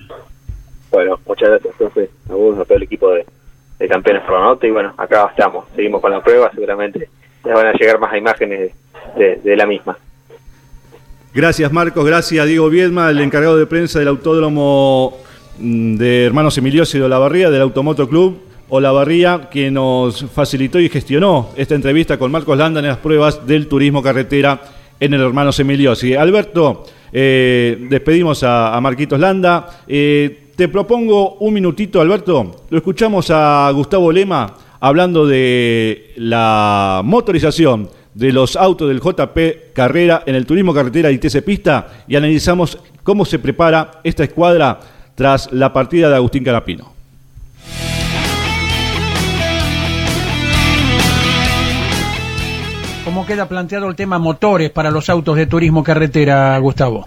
[0.97, 2.09] Bueno, muchas gracias, profe.
[2.27, 4.65] A vos, a todo el equipo de, campeones nota.
[4.65, 6.49] Y bueno, acá estamos, seguimos con la prueba.
[6.51, 7.07] Seguramente
[7.45, 8.71] les van a llegar más imágenes
[9.15, 9.95] de, de la misma.
[11.35, 15.19] Gracias Marcos, gracias Diego Viedma, el encargado de prensa del Autódromo
[15.59, 21.51] mm, de Hermanos Emiliosi de Olavarría, del Automoto Club Olavarría, que nos facilitó y gestionó
[21.55, 24.61] esta entrevista con Marcos Landa en las pruebas del turismo carretera
[24.99, 26.15] en el Hermanos Emiliosi.
[26.15, 29.83] Alberto, eh, despedimos a, a Marquitos Landa.
[29.87, 32.63] Eh, te propongo un minutito, Alberto.
[32.71, 40.23] Lo escuchamos a Gustavo Lema hablando de la motorización de los autos del JP Carrera
[40.25, 44.79] en el turismo carretera y TC Pista y analizamos cómo se prepara esta escuadra
[45.13, 46.91] tras la partida de Agustín Carapino.
[53.05, 57.05] ¿Cómo queda planteado el tema motores para los autos de turismo carretera, Gustavo?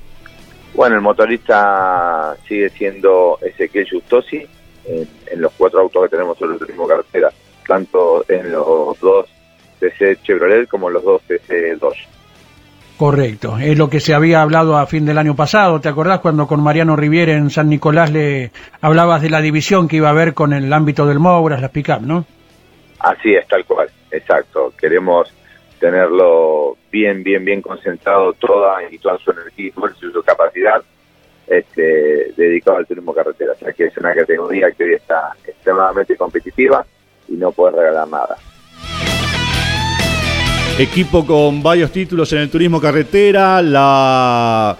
[0.80, 4.46] Bueno, el motorista sigue siendo Ezequiel Justosi
[4.86, 7.28] en, en los cuatro autos que tenemos sobre el turismo carretera,
[7.68, 9.28] tanto en los dos
[9.78, 12.08] TC Chevrolet como en los dos TC Dodge.
[12.96, 15.82] Correcto, es lo que se había hablado a fin del año pasado.
[15.82, 18.50] ¿Te acordás cuando con Mariano Riviere en San Nicolás le
[18.80, 21.90] hablabas de la división que iba a haber con el ámbito del Mouras, las pick
[22.00, 22.24] no?
[23.00, 24.72] Así es, tal cual, exacto.
[24.80, 25.30] Queremos
[25.80, 30.82] tenerlo bien, bien, bien concentrado toda y toda su energía y fuerza y su capacidad
[31.48, 33.52] este, dedicado al turismo carretera.
[33.52, 36.84] O sea que es una categoría que hoy está extremadamente competitiva
[37.28, 38.36] y no puede regalar nada.
[40.78, 44.76] Equipo con varios títulos en el turismo carretera, la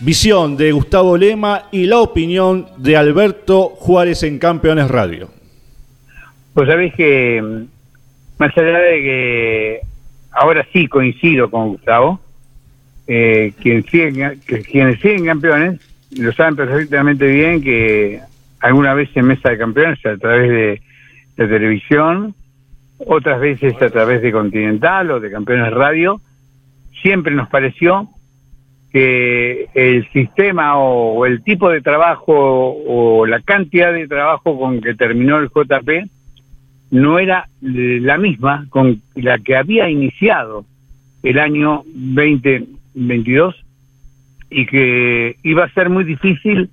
[0.00, 5.28] visión de Gustavo Lema y la opinión de Alberto Juárez en Campeones Radio.
[6.54, 7.40] Pues sabés que,
[8.38, 9.80] más allá de que
[10.30, 12.20] ahora sí coincido con Gustavo,
[13.06, 15.80] eh, quien sigue, que quienes siguen campeones
[16.18, 18.20] lo saben perfectamente bien que
[18.60, 20.80] alguna vez en mesa de campeones a través
[21.36, 22.34] de televisión
[22.98, 26.20] otras veces a través de Continental o de Campeones Radio,
[27.00, 28.08] siempre nos pareció
[28.92, 34.94] que el sistema o, el tipo de trabajo o la cantidad de trabajo con que
[34.94, 36.10] terminó el JP
[36.90, 40.64] no era la misma con la que había iniciado
[41.22, 43.54] el año 2022
[44.50, 46.70] y que iba a ser muy difícil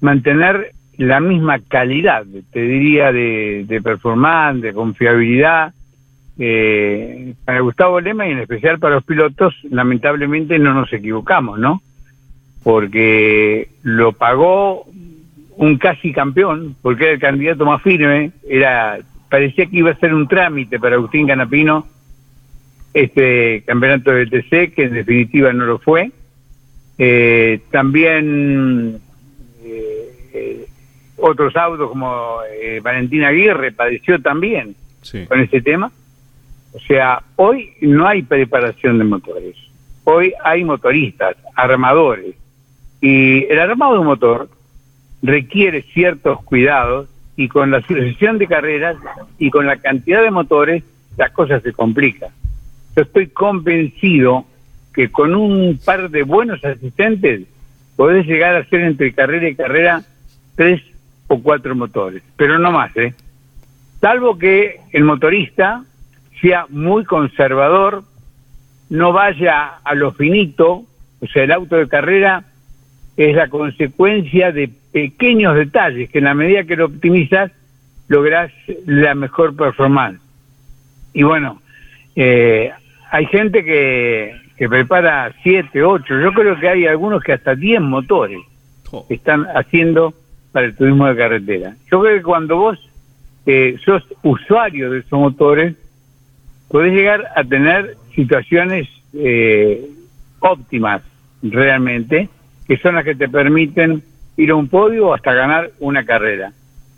[0.00, 5.72] mantener la misma calidad, te diría, de, de performance, de confiabilidad.
[6.40, 11.82] Eh, para Gustavo Lema y en especial para los pilotos, lamentablemente no nos equivocamos, ¿no?
[12.62, 14.86] Porque lo pagó
[15.56, 18.98] un casi campeón, porque era el candidato más firme, era
[19.28, 21.86] parecía que iba a ser un trámite para Agustín Canapino
[22.94, 26.10] este campeonato del TC, que en definitiva no lo fue.
[26.96, 29.00] Eh, también
[29.62, 30.66] eh, eh,
[31.16, 34.74] otros autos como eh, Valentina Aguirre padeció también
[35.28, 35.92] con ese tema.
[36.72, 39.56] O sea, hoy no hay preparación de motores.
[40.04, 42.34] Hoy hay motoristas, armadores.
[43.00, 44.48] Y el armado de un motor
[45.22, 47.08] requiere ciertos cuidados
[47.38, 48.96] y con la sucesión de carreras
[49.38, 50.82] y con la cantidad de motores,
[51.16, 52.30] las cosas se complican.
[52.96, 54.44] Yo estoy convencido
[54.92, 57.42] que con un par de buenos asistentes
[57.94, 60.02] podés llegar a hacer entre carrera y carrera
[60.56, 60.82] tres
[61.28, 63.14] o cuatro motores, pero no más, ¿eh?
[64.00, 65.84] Salvo que el motorista
[66.40, 68.02] sea muy conservador,
[68.90, 70.84] no vaya a lo finito,
[71.20, 72.42] o sea, el auto de carrera
[73.16, 77.50] es la consecuencia de pequeños detalles que en la medida que lo optimizas
[78.08, 78.50] logras
[78.86, 80.20] la mejor performance.
[81.12, 81.60] Y bueno,
[82.16, 82.70] eh,
[83.10, 87.80] hay gente que, que prepara siete, ocho, yo creo que hay algunos que hasta diez
[87.80, 88.40] motores
[89.08, 90.14] están haciendo
[90.52, 91.76] para el turismo de carretera.
[91.90, 92.78] Yo creo que cuando vos
[93.46, 95.74] eh, sos usuario de esos motores,
[96.68, 99.88] podés llegar a tener situaciones eh,
[100.40, 101.02] óptimas
[101.42, 102.28] realmente,
[102.66, 104.02] que son las que te permiten
[104.38, 106.52] ir a un podio hasta ganar una carrera.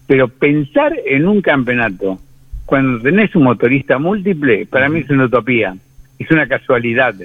[0.07, 2.21] Pero pensar en un campeonato
[2.67, 5.75] cuando tenés un motorista múltiple, para mí es una utopía,
[6.19, 7.17] es una casualidad,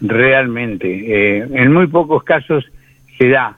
[0.00, 0.88] realmente.
[0.88, 2.64] Eh, en muy pocos casos
[3.16, 3.56] se da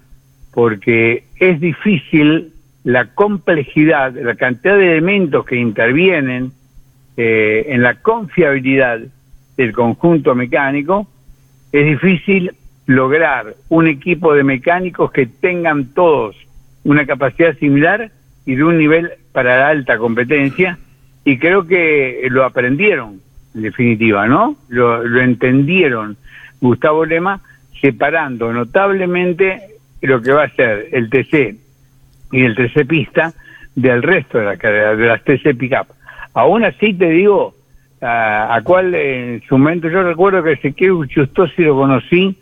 [0.52, 2.52] porque es difícil
[2.84, 6.52] la complejidad, la cantidad de elementos que intervienen
[7.16, 9.00] eh, en la confiabilidad
[9.56, 11.06] del conjunto mecánico,
[11.70, 12.52] es difícil
[12.86, 16.36] lograr un equipo de mecánicos que tengan todos
[16.84, 18.10] una capacidad similar
[18.44, 20.78] y de un nivel para la alta competencia,
[21.24, 23.20] y creo que lo aprendieron,
[23.54, 24.56] en definitiva, ¿no?
[24.68, 26.16] Lo, lo entendieron,
[26.60, 27.40] Gustavo Lema,
[27.80, 29.60] separando notablemente
[30.00, 31.56] lo que va a ser el TC
[32.32, 33.32] y el TC Pista
[33.74, 35.86] del resto de, la, de las TC Pickup.
[36.34, 37.54] Aún así te digo,
[38.00, 42.36] a, a cuál en su momento, yo recuerdo que Ezequiel Chustosi lo conocí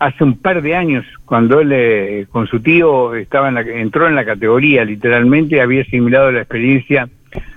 [0.00, 4.08] hace un par de años, cuando él eh, con su tío estaba en la, entró
[4.08, 7.08] en la categoría, literalmente había asimilado la experiencia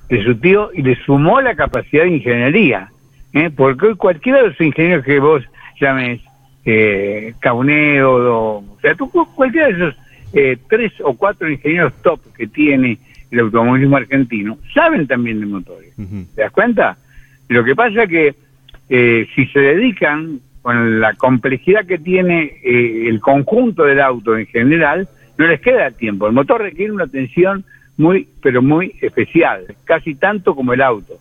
[0.09, 2.89] de su tío y le sumó la capacidad de ingeniería.
[3.33, 3.49] ¿eh?
[3.49, 5.41] Porque hoy cualquiera de los ingenieros que vos
[5.79, 6.21] llames
[6.65, 9.95] eh, Cauneo, o sea, tú, cualquiera de esos
[10.33, 12.97] eh, tres o cuatro ingenieros top que tiene
[13.31, 15.93] el automovilismo argentino, saben también de motores.
[16.35, 16.97] ¿Te das cuenta?
[17.47, 18.35] Lo que pasa es que
[18.89, 24.47] eh, si se dedican con la complejidad que tiene eh, el conjunto del auto en
[24.47, 25.07] general,
[25.37, 26.25] no les queda tiempo.
[26.25, 27.63] El motor requiere una atención
[27.97, 31.19] muy, pero muy especial, casi tanto como el auto.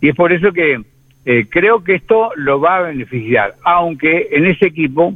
[0.00, 0.80] Y es por eso que
[1.24, 5.14] eh, creo que esto lo va a beneficiar, aunque en ese equipo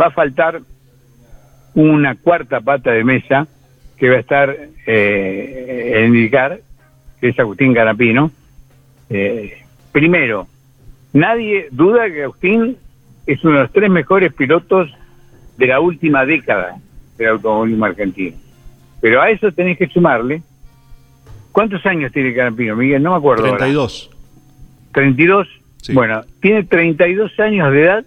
[0.00, 0.60] va a faltar
[1.74, 3.46] una cuarta pata de mesa
[3.96, 6.60] que va a estar eh, en indicar,
[7.20, 8.30] que es Agustín Garapino.
[9.08, 9.62] Eh,
[9.92, 10.48] primero,
[11.12, 12.76] nadie duda que Agustín
[13.26, 14.90] es uno de los tres mejores pilotos
[15.56, 16.76] de la última década
[17.16, 18.36] del automovilismo argentino.
[19.00, 20.42] Pero a eso tenés que sumarle.
[21.50, 23.02] ¿Cuántos años tiene Garapino, Miguel?
[23.02, 23.44] No me acuerdo.
[23.44, 24.10] 32.
[24.92, 25.48] 32.
[25.92, 28.04] Bueno, tiene 32 años de edad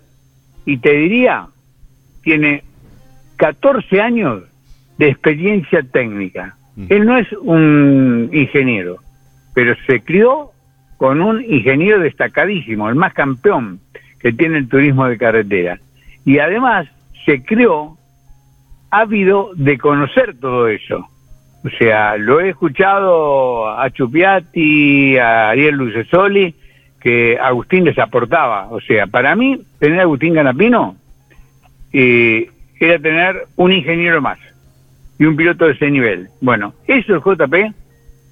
[0.65, 1.47] y te diría,
[2.23, 2.63] tiene
[3.35, 4.43] 14 años
[4.97, 6.55] de experiencia técnica.
[6.89, 8.97] Él no es un ingeniero,
[9.53, 10.51] pero se crió
[10.97, 13.79] con un ingeniero destacadísimo, el más campeón
[14.25, 15.77] que tiene el turismo de carretera.
[16.25, 16.87] Y además
[17.27, 17.95] se crió
[18.89, 21.07] ávido de conocer todo eso.
[21.63, 26.55] O sea, lo he escuchado a Chupiati, a Ariel Lucesoli,
[26.99, 28.67] que Agustín les aportaba.
[28.71, 30.95] O sea, para mí, tener a Agustín Ganapino
[31.93, 32.49] eh,
[32.79, 34.39] era tener un ingeniero más
[35.19, 36.29] y un piloto de ese nivel.
[36.41, 37.75] Bueno, eso el JP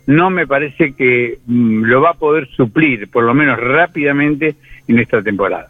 [0.07, 4.55] no me parece que mm, lo va a poder suplir, por lo menos rápidamente,
[4.87, 5.67] en esta temporada.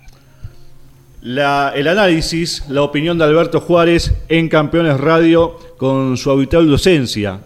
[1.26, 7.40] La, el análisis, la opinión de Alberto Juárez en Campeones Radio con su habitual docencia,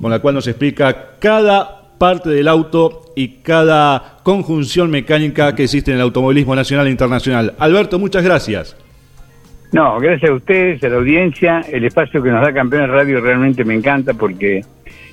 [0.00, 5.90] con la cual nos explica cada parte del auto y cada conjunción mecánica que existe
[5.90, 7.54] en el automovilismo nacional e internacional.
[7.58, 8.76] Alberto, muchas gracias.
[9.72, 11.62] No, gracias a ustedes, a la audiencia.
[11.68, 14.64] El espacio que nos da Campeones Radio realmente me encanta porque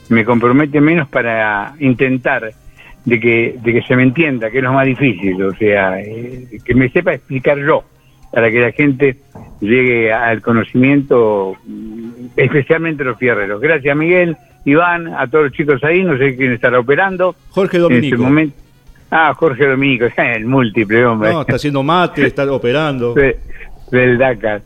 [0.09, 2.51] me compromete menos para intentar
[3.03, 6.59] de que, de que se me entienda, que es lo más difícil, o sea, eh,
[6.63, 7.83] que me sepa explicar yo,
[8.31, 9.17] para que la gente
[9.59, 11.55] llegue al conocimiento,
[12.35, 13.61] especialmente los fierreros.
[13.61, 17.35] Gracias, Miguel, Iván, a todos los chicos ahí, no sé quién estará operando.
[17.49, 18.07] Jorge Dominico.
[18.07, 18.55] En este momento.
[19.11, 21.31] Ah, Jorge Dominico, el múltiple, hombre.
[21.31, 23.13] No, está haciendo mate, está operando.
[23.13, 24.61] del Dakar.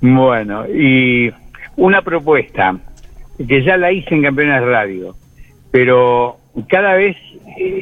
[0.00, 1.30] Bueno, y
[1.76, 2.76] una propuesta
[3.46, 5.14] que ya la hice en Campeones Radio,
[5.70, 6.36] pero
[6.68, 7.16] cada vez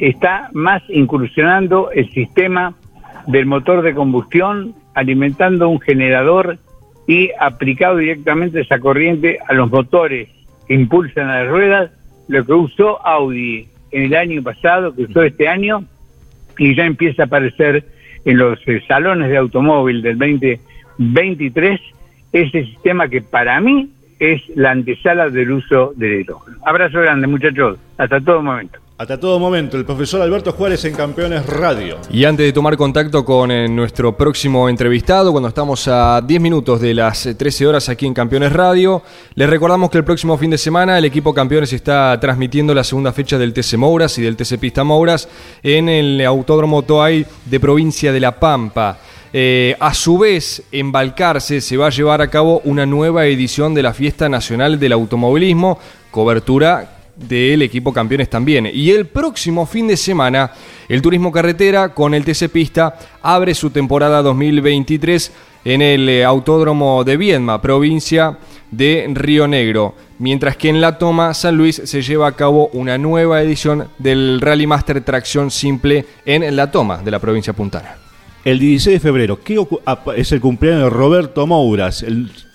[0.01, 2.73] está más incursionando el sistema
[3.27, 6.57] del motor de combustión, alimentando un generador
[7.07, 10.29] y aplicado directamente esa corriente a los motores
[10.67, 11.91] que impulsan las ruedas,
[12.27, 15.83] lo que usó Audi en el año pasado, que usó este año,
[16.57, 17.83] y ya empieza a aparecer
[18.25, 20.59] en los eh, salones de automóvil del 20
[20.99, 21.79] 23,
[22.33, 26.57] ese sistema que para mí es la antesala del uso del hidrógeno.
[26.65, 27.79] Abrazo grande, muchachos.
[27.97, 28.79] Hasta todo momento.
[28.99, 31.99] Hasta todo momento, el profesor Alberto Juárez en Campeones Radio.
[32.11, 36.81] Y antes de tomar contacto con eh, nuestro próximo entrevistado, cuando estamos a 10 minutos
[36.81, 39.01] de las 13 horas aquí en Campeones Radio,
[39.35, 43.13] les recordamos que el próximo fin de semana el equipo Campeones está transmitiendo la segunda
[43.13, 45.29] fecha del TC Mouras y del TC Pista Mouras
[45.63, 48.97] en el Autódromo Toay de provincia de La Pampa.
[49.31, 53.73] Eh, a su vez, en Balcarce se va a llevar a cabo una nueva edición
[53.73, 55.79] de la Fiesta Nacional del Automovilismo,
[56.11, 58.69] cobertura del equipo campeones también.
[58.71, 60.51] Y el próximo fin de semana,
[60.87, 65.31] el Turismo Carretera con el TC Pista abre su temporada 2023
[65.65, 68.37] en el eh, Autódromo de Viedma, provincia
[68.71, 69.95] de Río Negro.
[70.19, 74.41] Mientras que en La Toma, San Luis, se lleva a cabo una nueva edición del
[74.41, 77.95] Rally Master Tracción Simple en La Toma, de la provincia puntana
[78.43, 79.59] el 16 de febrero, ¿qué
[80.15, 82.03] es el cumpleaños de Roberto Mouras,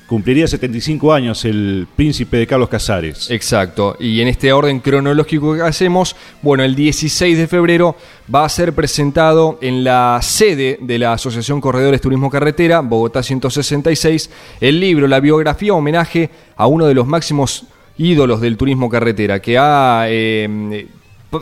[0.06, 3.30] cumpliría 75 años el príncipe de Carlos Casares.
[3.30, 7.96] Exacto, y en este orden cronológico que hacemos, bueno, el 16 de febrero
[8.32, 14.30] va a ser presentado en la sede de la Asociación Corredores Turismo Carretera, Bogotá 166,
[14.60, 17.64] el libro, la biografía homenaje a uno de los máximos
[17.96, 20.06] ídolos del turismo carretera, que ha...
[20.08, 20.86] Eh,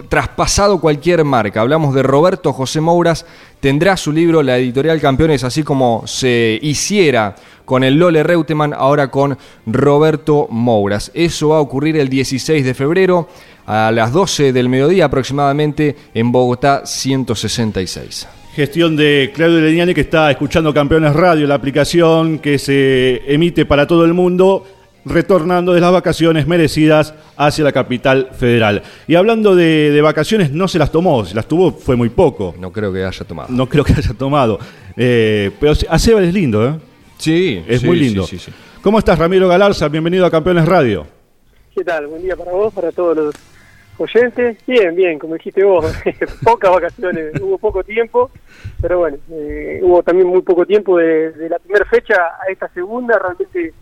[0.08, 1.60] traspasado cualquier marca.
[1.60, 3.26] Hablamos de Roberto José Mouras,
[3.60, 9.10] tendrá su libro La Editorial Campeones, así como se hiciera con el Lole Reutemann, ahora
[9.10, 11.10] con Roberto Mouras.
[11.14, 13.28] Eso va a ocurrir el 16 de febrero
[13.66, 18.28] a las 12 del mediodía aproximadamente en Bogotá 166.
[18.54, 23.86] Gestión de Claudio Leñani que está escuchando Campeones Radio, la aplicación que se emite para
[23.86, 24.66] todo el mundo,
[25.04, 28.82] retornando de las vacaciones merecidas hacia la capital federal.
[29.06, 32.54] Y hablando de, vacaciones, no se las tomó, si las tuvo fue muy poco.
[32.58, 33.48] No creo que haya tomado.
[33.50, 34.58] No creo que haya tomado.
[34.96, 36.74] Eh, pero a es lindo, ¿eh?
[37.18, 38.26] Sí, es muy lindo.
[38.82, 39.88] ¿Cómo estás, Ramiro Galarza?
[39.88, 41.06] Bienvenido a Campeones Radio.
[41.74, 42.08] ¿Qué tal?
[42.08, 43.34] Buen día para vos, para todos los
[43.98, 44.58] oyentes.
[44.66, 45.86] Bien, bien, como dijiste vos,
[46.44, 48.30] pocas vacaciones, hubo poco tiempo,
[48.80, 53.18] pero bueno, eh, hubo también muy poco tiempo de, la primera fecha a esta segunda,
[53.18, 53.72] realmente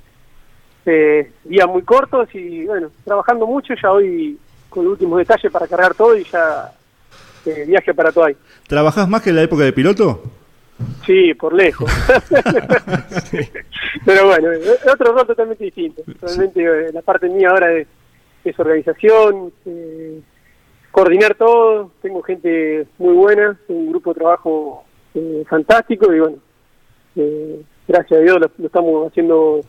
[0.87, 5.67] eh, días muy cortos y bueno, trabajando mucho, ya hoy con los últimos detalles para
[5.67, 6.73] cargar todo y ya
[7.47, 8.37] eh, viaje para ahí.
[8.67, 10.23] ¿Trabajás más que en la época de piloto?
[11.05, 11.91] Sí, por lejos.
[14.07, 14.49] Pero bueno,
[14.91, 16.03] otro rol totalmente distinto.
[16.23, 17.87] Realmente eh, la parte mía ahora es
[18.45, 20.21] es organización, eh,
[20.91, 26.37] coordinar todo, tengo gente muy buena, un grupo de trabajo eh, fantástico y bueno,
[27.17, 29.61] eh, gracias a Dios lo, estamos haciendo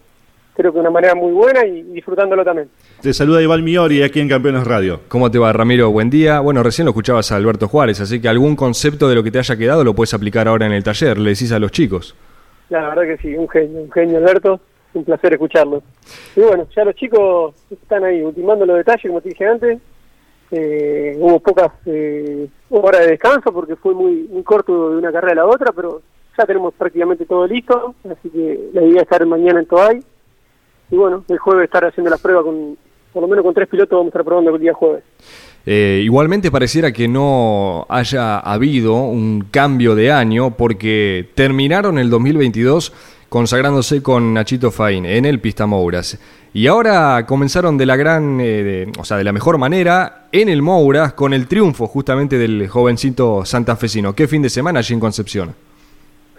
[0.62, 2.70] creo que de una manera muy buena y, disfrutándolo también.
[3.02, 5.02] Te saluda Iván Miori aquí en Campeones Radio.
[5.08, 5.92] ¿Cómo te va Ramiro?
[5.92, 6.40] Buen día.
[6.40, 9.40] Bueno, recién lo escuchabas a Alberto Juárez, así que algún concepto de lo que te
[9.40, 12.16] haya quedado lo puedes aplicar ahora en el taller, le decís a los chicos.
[12.70, 14.62] La verdad que sí, un genio, un genio Alberto
[14.94, 15.84] un placer escucharlo.
[16.36, 19.80] Y bueno, ya los chicos están ahí ultimando los detalles, como te dije antes.
[20.52, 25.44] Eh, hubo pocas eh, horas de descanso porque fue muy, muy corto de una carrera
[25.44, 26.02] a la otra, pero
[26.38, 30.04] ya tenemos prácticamente todo listo, así que la idea es estar mañana en Toay.
[30.92, 32.78] Y bueno, el jueves estar haciendo las pruebas con,
[33.14, 35.04] por lo menos con tres pilotos vamos a estar probando el día jueves.
[35.66, 42.92] Eh, igualmente pareciera que no haya habido un cambio de año porque terminaron el 2022
[43.30, 46.20] consagrándose con Nachito Fain en el Pista Mouras.
[46.54, 50.62] Y ahora comenzaron de la gran, eh, o sea, de la mejor manera en el
[50.62, 54.14] Mouras con el triunfo justamente del jovencito santafesino.
[54.14, 55.54] ¿Qué fin de semana allí en Concepción?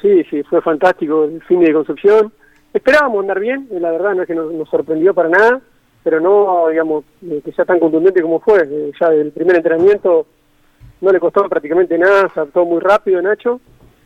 [0.03, 2.33] Sí, sí, fue fantástico el fin de Concepción.
[2.73, 5.61] Esperábamos andar bien, la verdad no es que nos, sorprendió para nada,
[6.03, 8.63] pero no, digamos, eh, que sea tan contundente como fue.
[8.63, 10.27] Eh, ya del primer entrenamiento
[11.01, 13.61] no le costó prácticamente nada, se adaptó muy rápido Nacho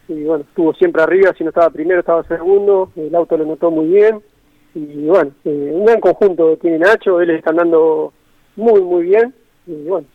[0.09, 3.71] y bueno, estuvo siempre arriba, si no estaba primero, estaba segundo, el auto lo notó
[3.71, 4.21] muy bien,
[4.75, 8.13] y bueno, eh, un gran conjunto tiene Nacho, él está andando
[8.55, 9.35] muy, muy bien,
[9.67, 10.07] y bueno,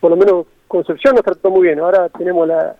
[0.00, 2.76] por lo menos Concepción nos trató muy bien, ahora tenemos la,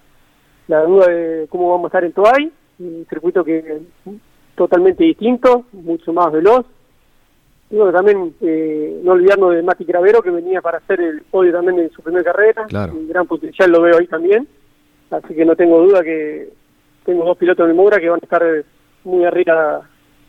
[0.68, 3.80] la duda de cómo vamos a estar en Toay, un circuito que
[4.60, 6.66] totalmente distinto, mucho más veloz,
[7.70, 11.50] y bueno, también eh, no olvidarnos de Mati Cravero, que venía para hacer el podio
[11.50, 14.46] también en su primera carrera, un gran potencial lo veo ahí también,
[15.10, 16.50] Así que no tengo duda que
[17.06, 18.42] tengo dos pilotos en el Moura que van a estar
[19.04, 19.80] muy arriba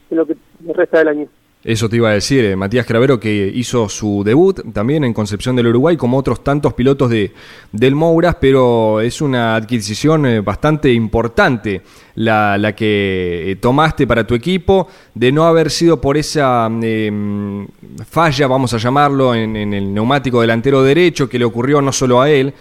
[0.10, 0.38] en lo que
[0.74, 1.28] resta del año.
[1.64, 5.56] Eso te iba a decir, eh, Matías Cravero, que hizo su debut también en Concepción
[5.56, 7.30] del Uruguay, como otros tantos pilotos de,
[7.72, 11.84] del Mouras, pero es una adquisición eh, bastante importante
[12.16, 17.68] la, la que eh, tomaste para tu equipo, de no haber sido por esa em,
[18.10, 22.30] falla, vamos a llamarlo, en, el neumático delantero derecho, que le ocurrió no solo a
[22.32, 22.54] él,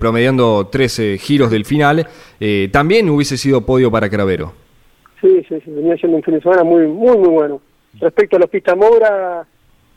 [0.00, 2.08] promediando 13 giros del final,
[2.72, 4.52] también hubiese sido podio para Cravero.
[5.20, 7.60] Sí, sí, sí, venía siendo un fin de semana muy, muy, muy bueno
[8.00, 9.46] Respecto a los pistas Moura,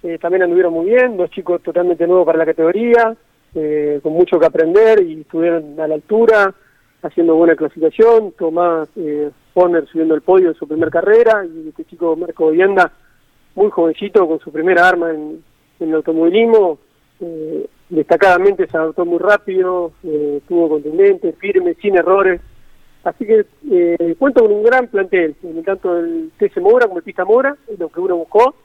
[0.02, 3.16] eh, también anduvieron muy bien, dos chicos totalmente nuevos para la categoría,
[3.54, 6.54] eh, con mucho que aprender y estuvieron a la altura,
[7.04, 8.32] haciendo buena clasificación.
[8.32, 9.30] Tomás eh,
[9.92, 12.92] subiendo el podio en su primera carrera y este chico Marco Vienda,
[13.54, 15.44] muy jovencito, con su primera arma en,
[15.80, 16.80] el automovilismo.
[17.20, 22.42] Eh, destacadamente se adaptó muy rápido, estuvo contundente, firme, sin errores
[23.04, 25.36] Así que eh, cuento con un gran plantel,
[25.66, 28.56] tanto el TC Mora como el Pista Mora, lo que uno buscó.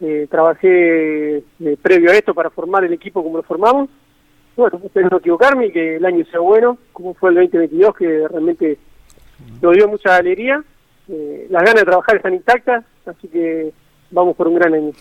[0.00, 3.88] Eh, trabajé eh, previo a esto para formar el equipo como lo formamos.
[4.56, 8.28] Bueno, espero no equivocarme y que el año sea bueno, como fue el 2022, que
[8.28, 8.78] realmente
[9.60, 10.62] nos dio mucha alegría.
[11.08, 13.72] Eh, las ganas de trabajar están intactas, así que
[14.10, 14.92] vamos por un gran año.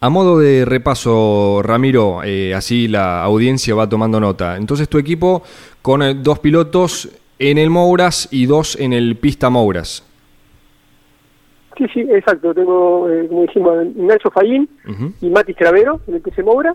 [0.00, 2.20] A modo de repaso, Ramiro,
[2.54, 4.56] así la audiencia va tomando nota.
[4.56, 5.42] Entonces tu equipo
[5.80, 7.08] con dos pilotos
[7.38, 10.04] en el Mouras y dos en el Pista Mouras.
[11.76, 12.54] Sí, sí, exacto.
[12.54, 14.68] Tengo, eh, como dijimos, Nacho Fallín
[15.20, 16.74] y Mati Cravero en el PC Moura.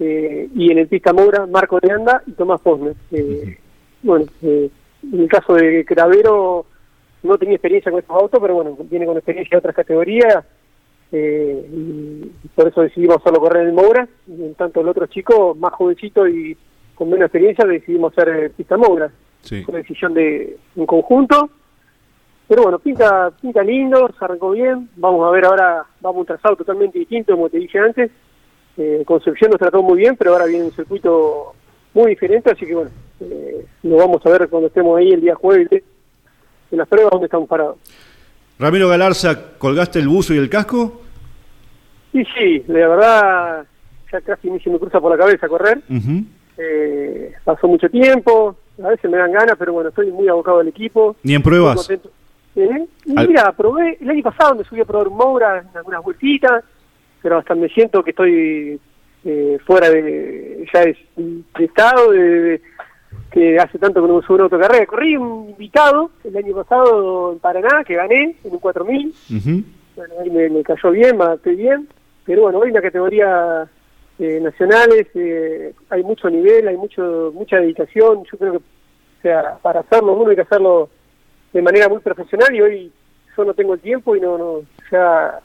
[0.00, 2.94] Eh, y en el Pista Moura, Marco Leanda y Tomás Posner.
[3.12, 3.58] Eh,
[4.02, 4.70] bueno, en
[5.02, 6.66] el caso de Cravero
[7.22, 10.44] no tenía experiencia con estos autos, pero bueno, viene con experiencia de otras categorías
[11.10, 15.06] eh, y por eso decidimos hacerlo correr en el Moura, y en tanto el otro
[15.06, 16.56] chico, más jovencito y
[16.94, 19.10] con menos experiencia, decidimos hacer eh, pista Moura.
[19.48, 19.62] Sí.
[19.62, 21.48] Fue una decisión de un conjunto,
[22.46, 26.26] pero bueno, pinta, pinta lindo, se arrancó bien, vamos a ver ahora, vamos a un
[26.26, 28.10] trazado totalmente distinto, como te dije antes,
[28.76, 31.54] eh, Concepción nos trató muy bien, pero ahora viene un circuito
[31.94, 32.90] muy diferente, así que bueno,
[33.20, 35.82] eh, lo vamos a ver cuando estemos ahí el día jueves
[36.70, 37.78] en las pruebas donde estamos parados.
[38.58, 41.00] Ramiro Galarza, ¿colgaste el buzo y el casco?
[42.12, 43.66] Y sí, la verdad,
[44.12, 45.80] ya casi ni se me cruza por la cabeza correr.
[46.58, 50.68] Eh, pasó mucho tiempo, a veces me dan ganas, pero bueno, estoy muy abocado al
[50.68, 51.16] equipo.
[51.22, 51.88] ¿Ni en pruebas?
[51.90, 52.86] ¿Eh?
[53.06, 56.64] Mira, probé, el año pasado me subí a probar un Moura en algunas vueltitas,
[57.22, 58.80] pero hasta me siento que estoy
[59.24, 62.62] eh, fuera de, ya de, de estado, de, de-
[63.30, 64.86] que hace tanto que no me subo a una autocarrera.
[64.86, 69.62] Corrí un invitado el año pasado en Paraná, que gané en un 4000, Ujú.
[69.96, 71.88] bueno, ahí me, me cayó bien, me adapté bien,
[72.24, 73.68] pero bueno, hoy en la categoría
[74.18, 79.58] eh, nacionales eh, hay mucho nivel, hay mucho mucha dedicación, yo creo que o sea,
[79.62, 80.88] para hacerlo uno hay que hacerlo
[81.52, 82.92] de manera muy profesional y hoy
[83.36, 84.60] yo no tengo el tiempo y no, no
[84.90, 85.40] ya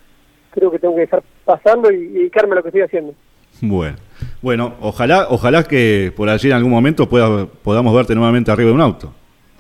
[0.51, 3.13] creo que tengo que dejar pasarlo y, y dedicarme a lo que estoy haciendo.
[3.61, 3.95] Bueno,
[4.41, 8.76] bueno, ojalá, ojalá que por allí en algún momento pueda, podamos verte nuevamente arriba de
[8.76, 9.13] un auto.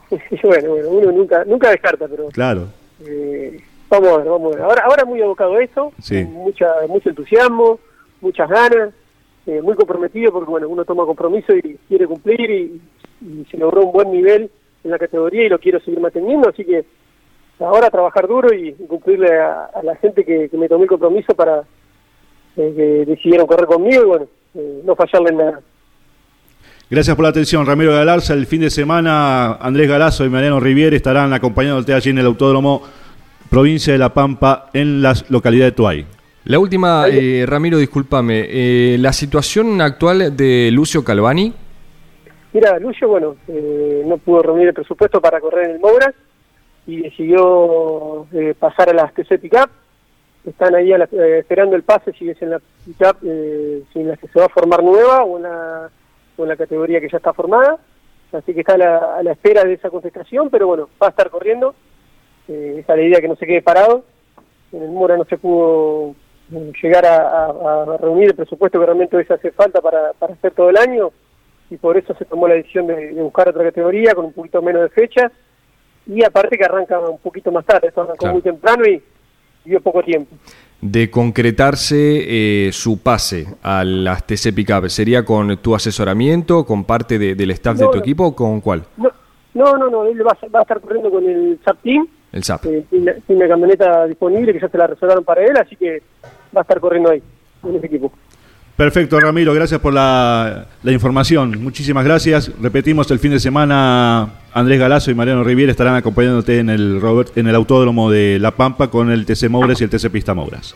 [0.43, 2.67] Bueno, bueno, uno nunca nunca descarta, pero Claro,
[3.05, 3.59] eh,
[3.89, 4.65] vamos a ver, vamos a ver.
[4.65, 6.23] Ahora, ahora muy abocado a eso, Sí.
[6.23, 7.79] mucha, mucho entusiasmo,
[8.21, 8.93] muchas ganas,
[9.45, 12.81] eh, muy comprometido porque bueno, uno toma compromiso y quiere cumplir y,
[13.21, 14.49] y se logró un buen nivel
[14.83, 16.85] en la categoría y lo quiero seguir manteniendo, así que
[17.59, 21.63] ahora trabajar duro y, cumplirle a, la gente que, que me tomé el compromiso para
[22.57, 25.59] eh, que decidieron correr conmigo y bueno, eh, no fallarle en nada.
[26.89, 28.33] Gracias por la atención, Ramiro Galarza.
[28.33, 32.83] El fin de semana, Andrés Galazo y Mariano Riviere estarán acompañándote allí en el Autódromo
[33.49, 36.05] Provincia de La Pampa, en la localidad de Tuay.
[36.45, 38.45] La última, eh, Ramiro, discúlpame.
[38.49, 41.53] eh, la situación actual de Lucio Calvani.
[42.51, 46.13] Mira, Lucio, bueno, eh, no pudo reunir el presupuesto para correr en el Moura
[46.85, 49.69] y decidió eh, pasar a las TC Pickup.
[50.45, 53.99] Están ahí a la- eh, esperando el pase si es en la Pickup, eh, si
[54.01, 55.89] en la que se va a formar nueva o en la,
[56.37, 57.77] o en la categoría que ya está formada.
[58.33, 61.11] Así que está a la, a la espera de esa contestación, pero bueno, va a
[61.11, 61.73] estar corriendo.
[62.49, 64.03] Eh, esa es la idea que no se quede parado.
[64.73, 66.15] En el Mora no se pudo
[66.81, 70.33] llegar a, a- a reunir el presupuesto que realmente hoy se hace falta para, para
[70.33, 71.11] hacer todo el año
[71.69, 74.61] y por eso se tomó la decisión de, de buscar otra categoría con un poquito
[74.61, 75.31] menos de fechas
[76.05, 78.33] y aparte que arranca un poquito más tarde, esto arrancó Claro.
[78.33, 79.01] muy temprano y
[79.65, 80.35] dio poco tiempo.
[80.81, 87.17] De concretarse eh, su pase a las TC Pickup, ¿sería con tu asesoramiento, con parte
[87.17, 87.99] de- del staff de tu no.
[87.99, 88.83] equipo o con cuál?
[88.97, 89.09] No,
[89.77, 92.65] no, no, él va, va a estar corriendo con el SAP Team, El SAP.
[92.65, 96.01] eh, tiene, tiene una camioneta disponible que ya se la reservaron para él, así que
[96.55, 97.21] va a estar corriendo ahí,
[97.63, 98.11] en ese equipo.
[98.75, 101.61] Perfecto, Ramiro, gracias por la, la información.
[101.63, 102.51] Muchísimas gracias.
[102.59, 107.37] Repetimos, el fin de semana Andrés Galazo y Mariano Riviera estarán acompañándote en el, Robert-
[107.37, 110.75] en el Autódromo de La Pampa con el TC Mouras y el TC Pista Mouras.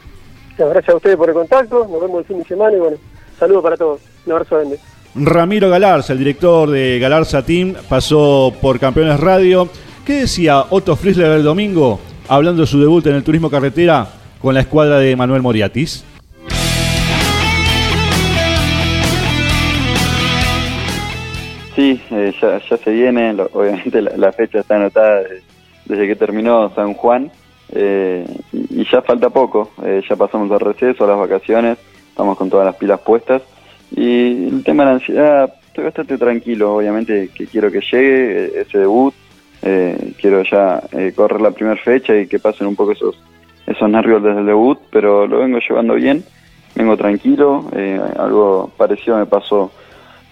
[0.58, 2.98] Bueno, gracias a ustedes por el contacto, nos vemos el fin de semana y bueno,
[3.40, 4.80] saludos para todos, un abrazo grande.
[5.16, 9.68] Ramiro Galarza, el director de Galarza Team, pasó por Campeones Radio.
[10.08, 12.00] ¿Qué decía Otto Friesler el domingo
[12.30, 14.08] hablando de su debut en el turismo carretera
[14.42, 16.06] con la escuadra de Manuel Moriatis?
[21.76, 25.42] Sí, eh, ya, se viene, obviamente la, fecha está anotada de-
[25.86, 27.30] desde que terminó San Juan
[27.74, 31.78] eh, y, ya falta poco, eh, ya pasamos el receso, las vacaciones,
[32.10, 33.42] estamos con todas las pilas puestas
[33.92, 38.78] y el tema de la ansiedad, estoy bastante tranquilo, obviamente que quiero que llegue ese
[38.80, 39.14] debut,
[39.62, 43.20] eh, quiero ya eh, correr la primera fecha y que pasen un poco esos,
[43.66, 46.24] esos nervios desde el debut, pero lo vengo llevando bien,
[46.76, 49.72] vengo tranquilo, eh, algo parecido me pasó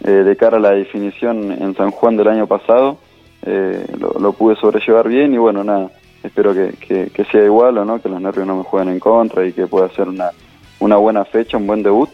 [0.03, 2.97] eh, de cara a la definición en San Juan del año pasado,
[3.45, 5.89] eh, lo, lo pude sobrellevar bien y bueno, nada,
[6.23, 6.73] espero que,
[7.13, 9.67] que- sea igual o no, que los nervios no me jueguen en contra y que
[9.67, 10.29] pueda ser una,
[10.79, 12.09] una buena fecha, un buen debut.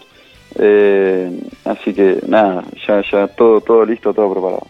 [0.59, 1.32] Eh,
[1.66, 4.68] así que nada, ya, ya todo, todo listo, todo preparado.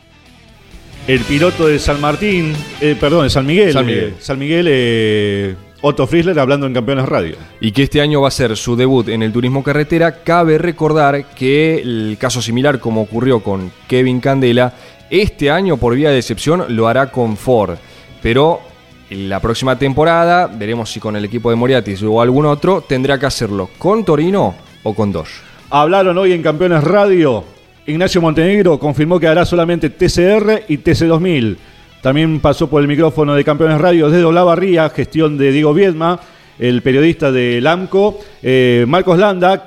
[1.07, 3.73] El piloto de San Martín, eh, perdón, de San Miguel.
[3.73, 4.09] San Miguel.
[4.09, 7.35] eh, San Miguel, eh, Otto Friesler hablando en Campeones Radio.
[7.59, 10.23] Y que este año va a ser su debut en el turismo carretera.
[10.23, 14.73] Cabe recordar que el caso similar como ocurrió con Kevin Candela,
[15.09, 17.77] este año por vía de excepción lo hará con Ford.
[18.21, 18.61] Pero
[19.09, 23.25] la próxima temporada, veremos si con el equipo de Moriatis o algún otro, tendrá que
[23.25, 25.41] hacerlo con Torino o con Dodge.
[25.71, 27.43] Hablaron hoy en Campeones Radio.
[27.88, 31.57] Ignacio Montenegro confirmó que hará solamente TCR y TC2000.
[32.01, 36.19] También pasó por el micrófono de Campeones Radio desde Olavarría, gestión de Diego Viedma.
[36.59, 39.65] el periodista del AMCO, eh, Marcos Landa,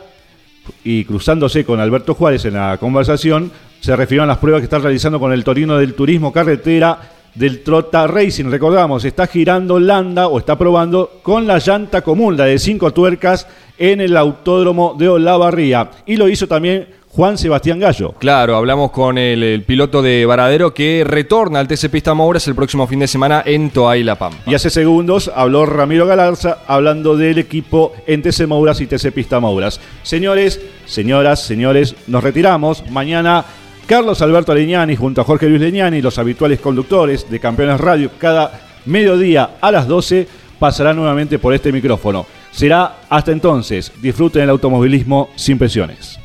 [0.84, 3.50] y cruzándose con Alberto Juárez en la conversación,
[3.80, 7.00] se refirió a las pruebas que está realizando con el Torino del Turismo Carretera
[7.34, 8.44] del Trota Racing.
[8.44, 13.48] Recordamos, está girando Landa o está probando con la llanta común, la de cinco tuercas,
[13.76, 15.90] en el autódromo de Olavarría.
[16.06, 18.12] Y lo hizo también Juan Sebastián Gallo.
[18.18, 22.56] Claro, hablamos con el, el piloto de Varadero que retorna al TC Pista Mouras el
[22.56, 24.38] próximo fin de semana en Toay La Pampa.
[24.46, 29.38] Y hace segundos habló Ramiro Galarza hablando del equipo en TC Mouras y TC Pista
[29.38, 29.80] Mouras.
[30.02, 32.82] Señores, señoras, señores, nos retiramos.
[32.90, 33.44] Mañana
[33.86, 38.60] Carlos Alberto Leñani junto a Jorge Luis Leñani, los habituales conductores de Campeones Radio, cada
[38.86, 40.26] mediodía a las 12
[40.58, 42.26] pasarán nuevamente por este micrófono.
[42.50, 43.92] Será hasta entonces.
[44.02, 46.23] Disfruten el automovilismo sin presiones.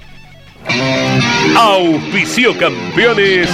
[1.55, 3.49] Auspicio campeones.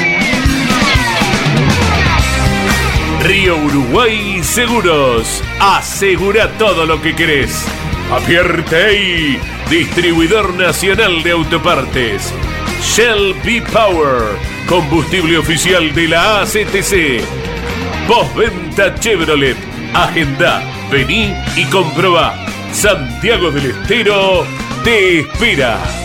[3.23, 5.41] Río Uruguay Seguros.
[5.59, 7.65] Asegura todo lo que querés.
[8.11, 9.39] Apierte.
[9.69, 12.33] Distribuidor Nacional de Autopartes.
[12.81, 14.37] Shell B Power.
[14.67, 17.23] Combustible oficial de la ACTC.
[18.07, 19.57] Postventa Chevrolet.
[19.93, 20.61] Agenda.
[20.91, 22.45] Vení y comprobá.
[22.71, 24.45] Santiago del Estero
[24.83, 26.04] te espera.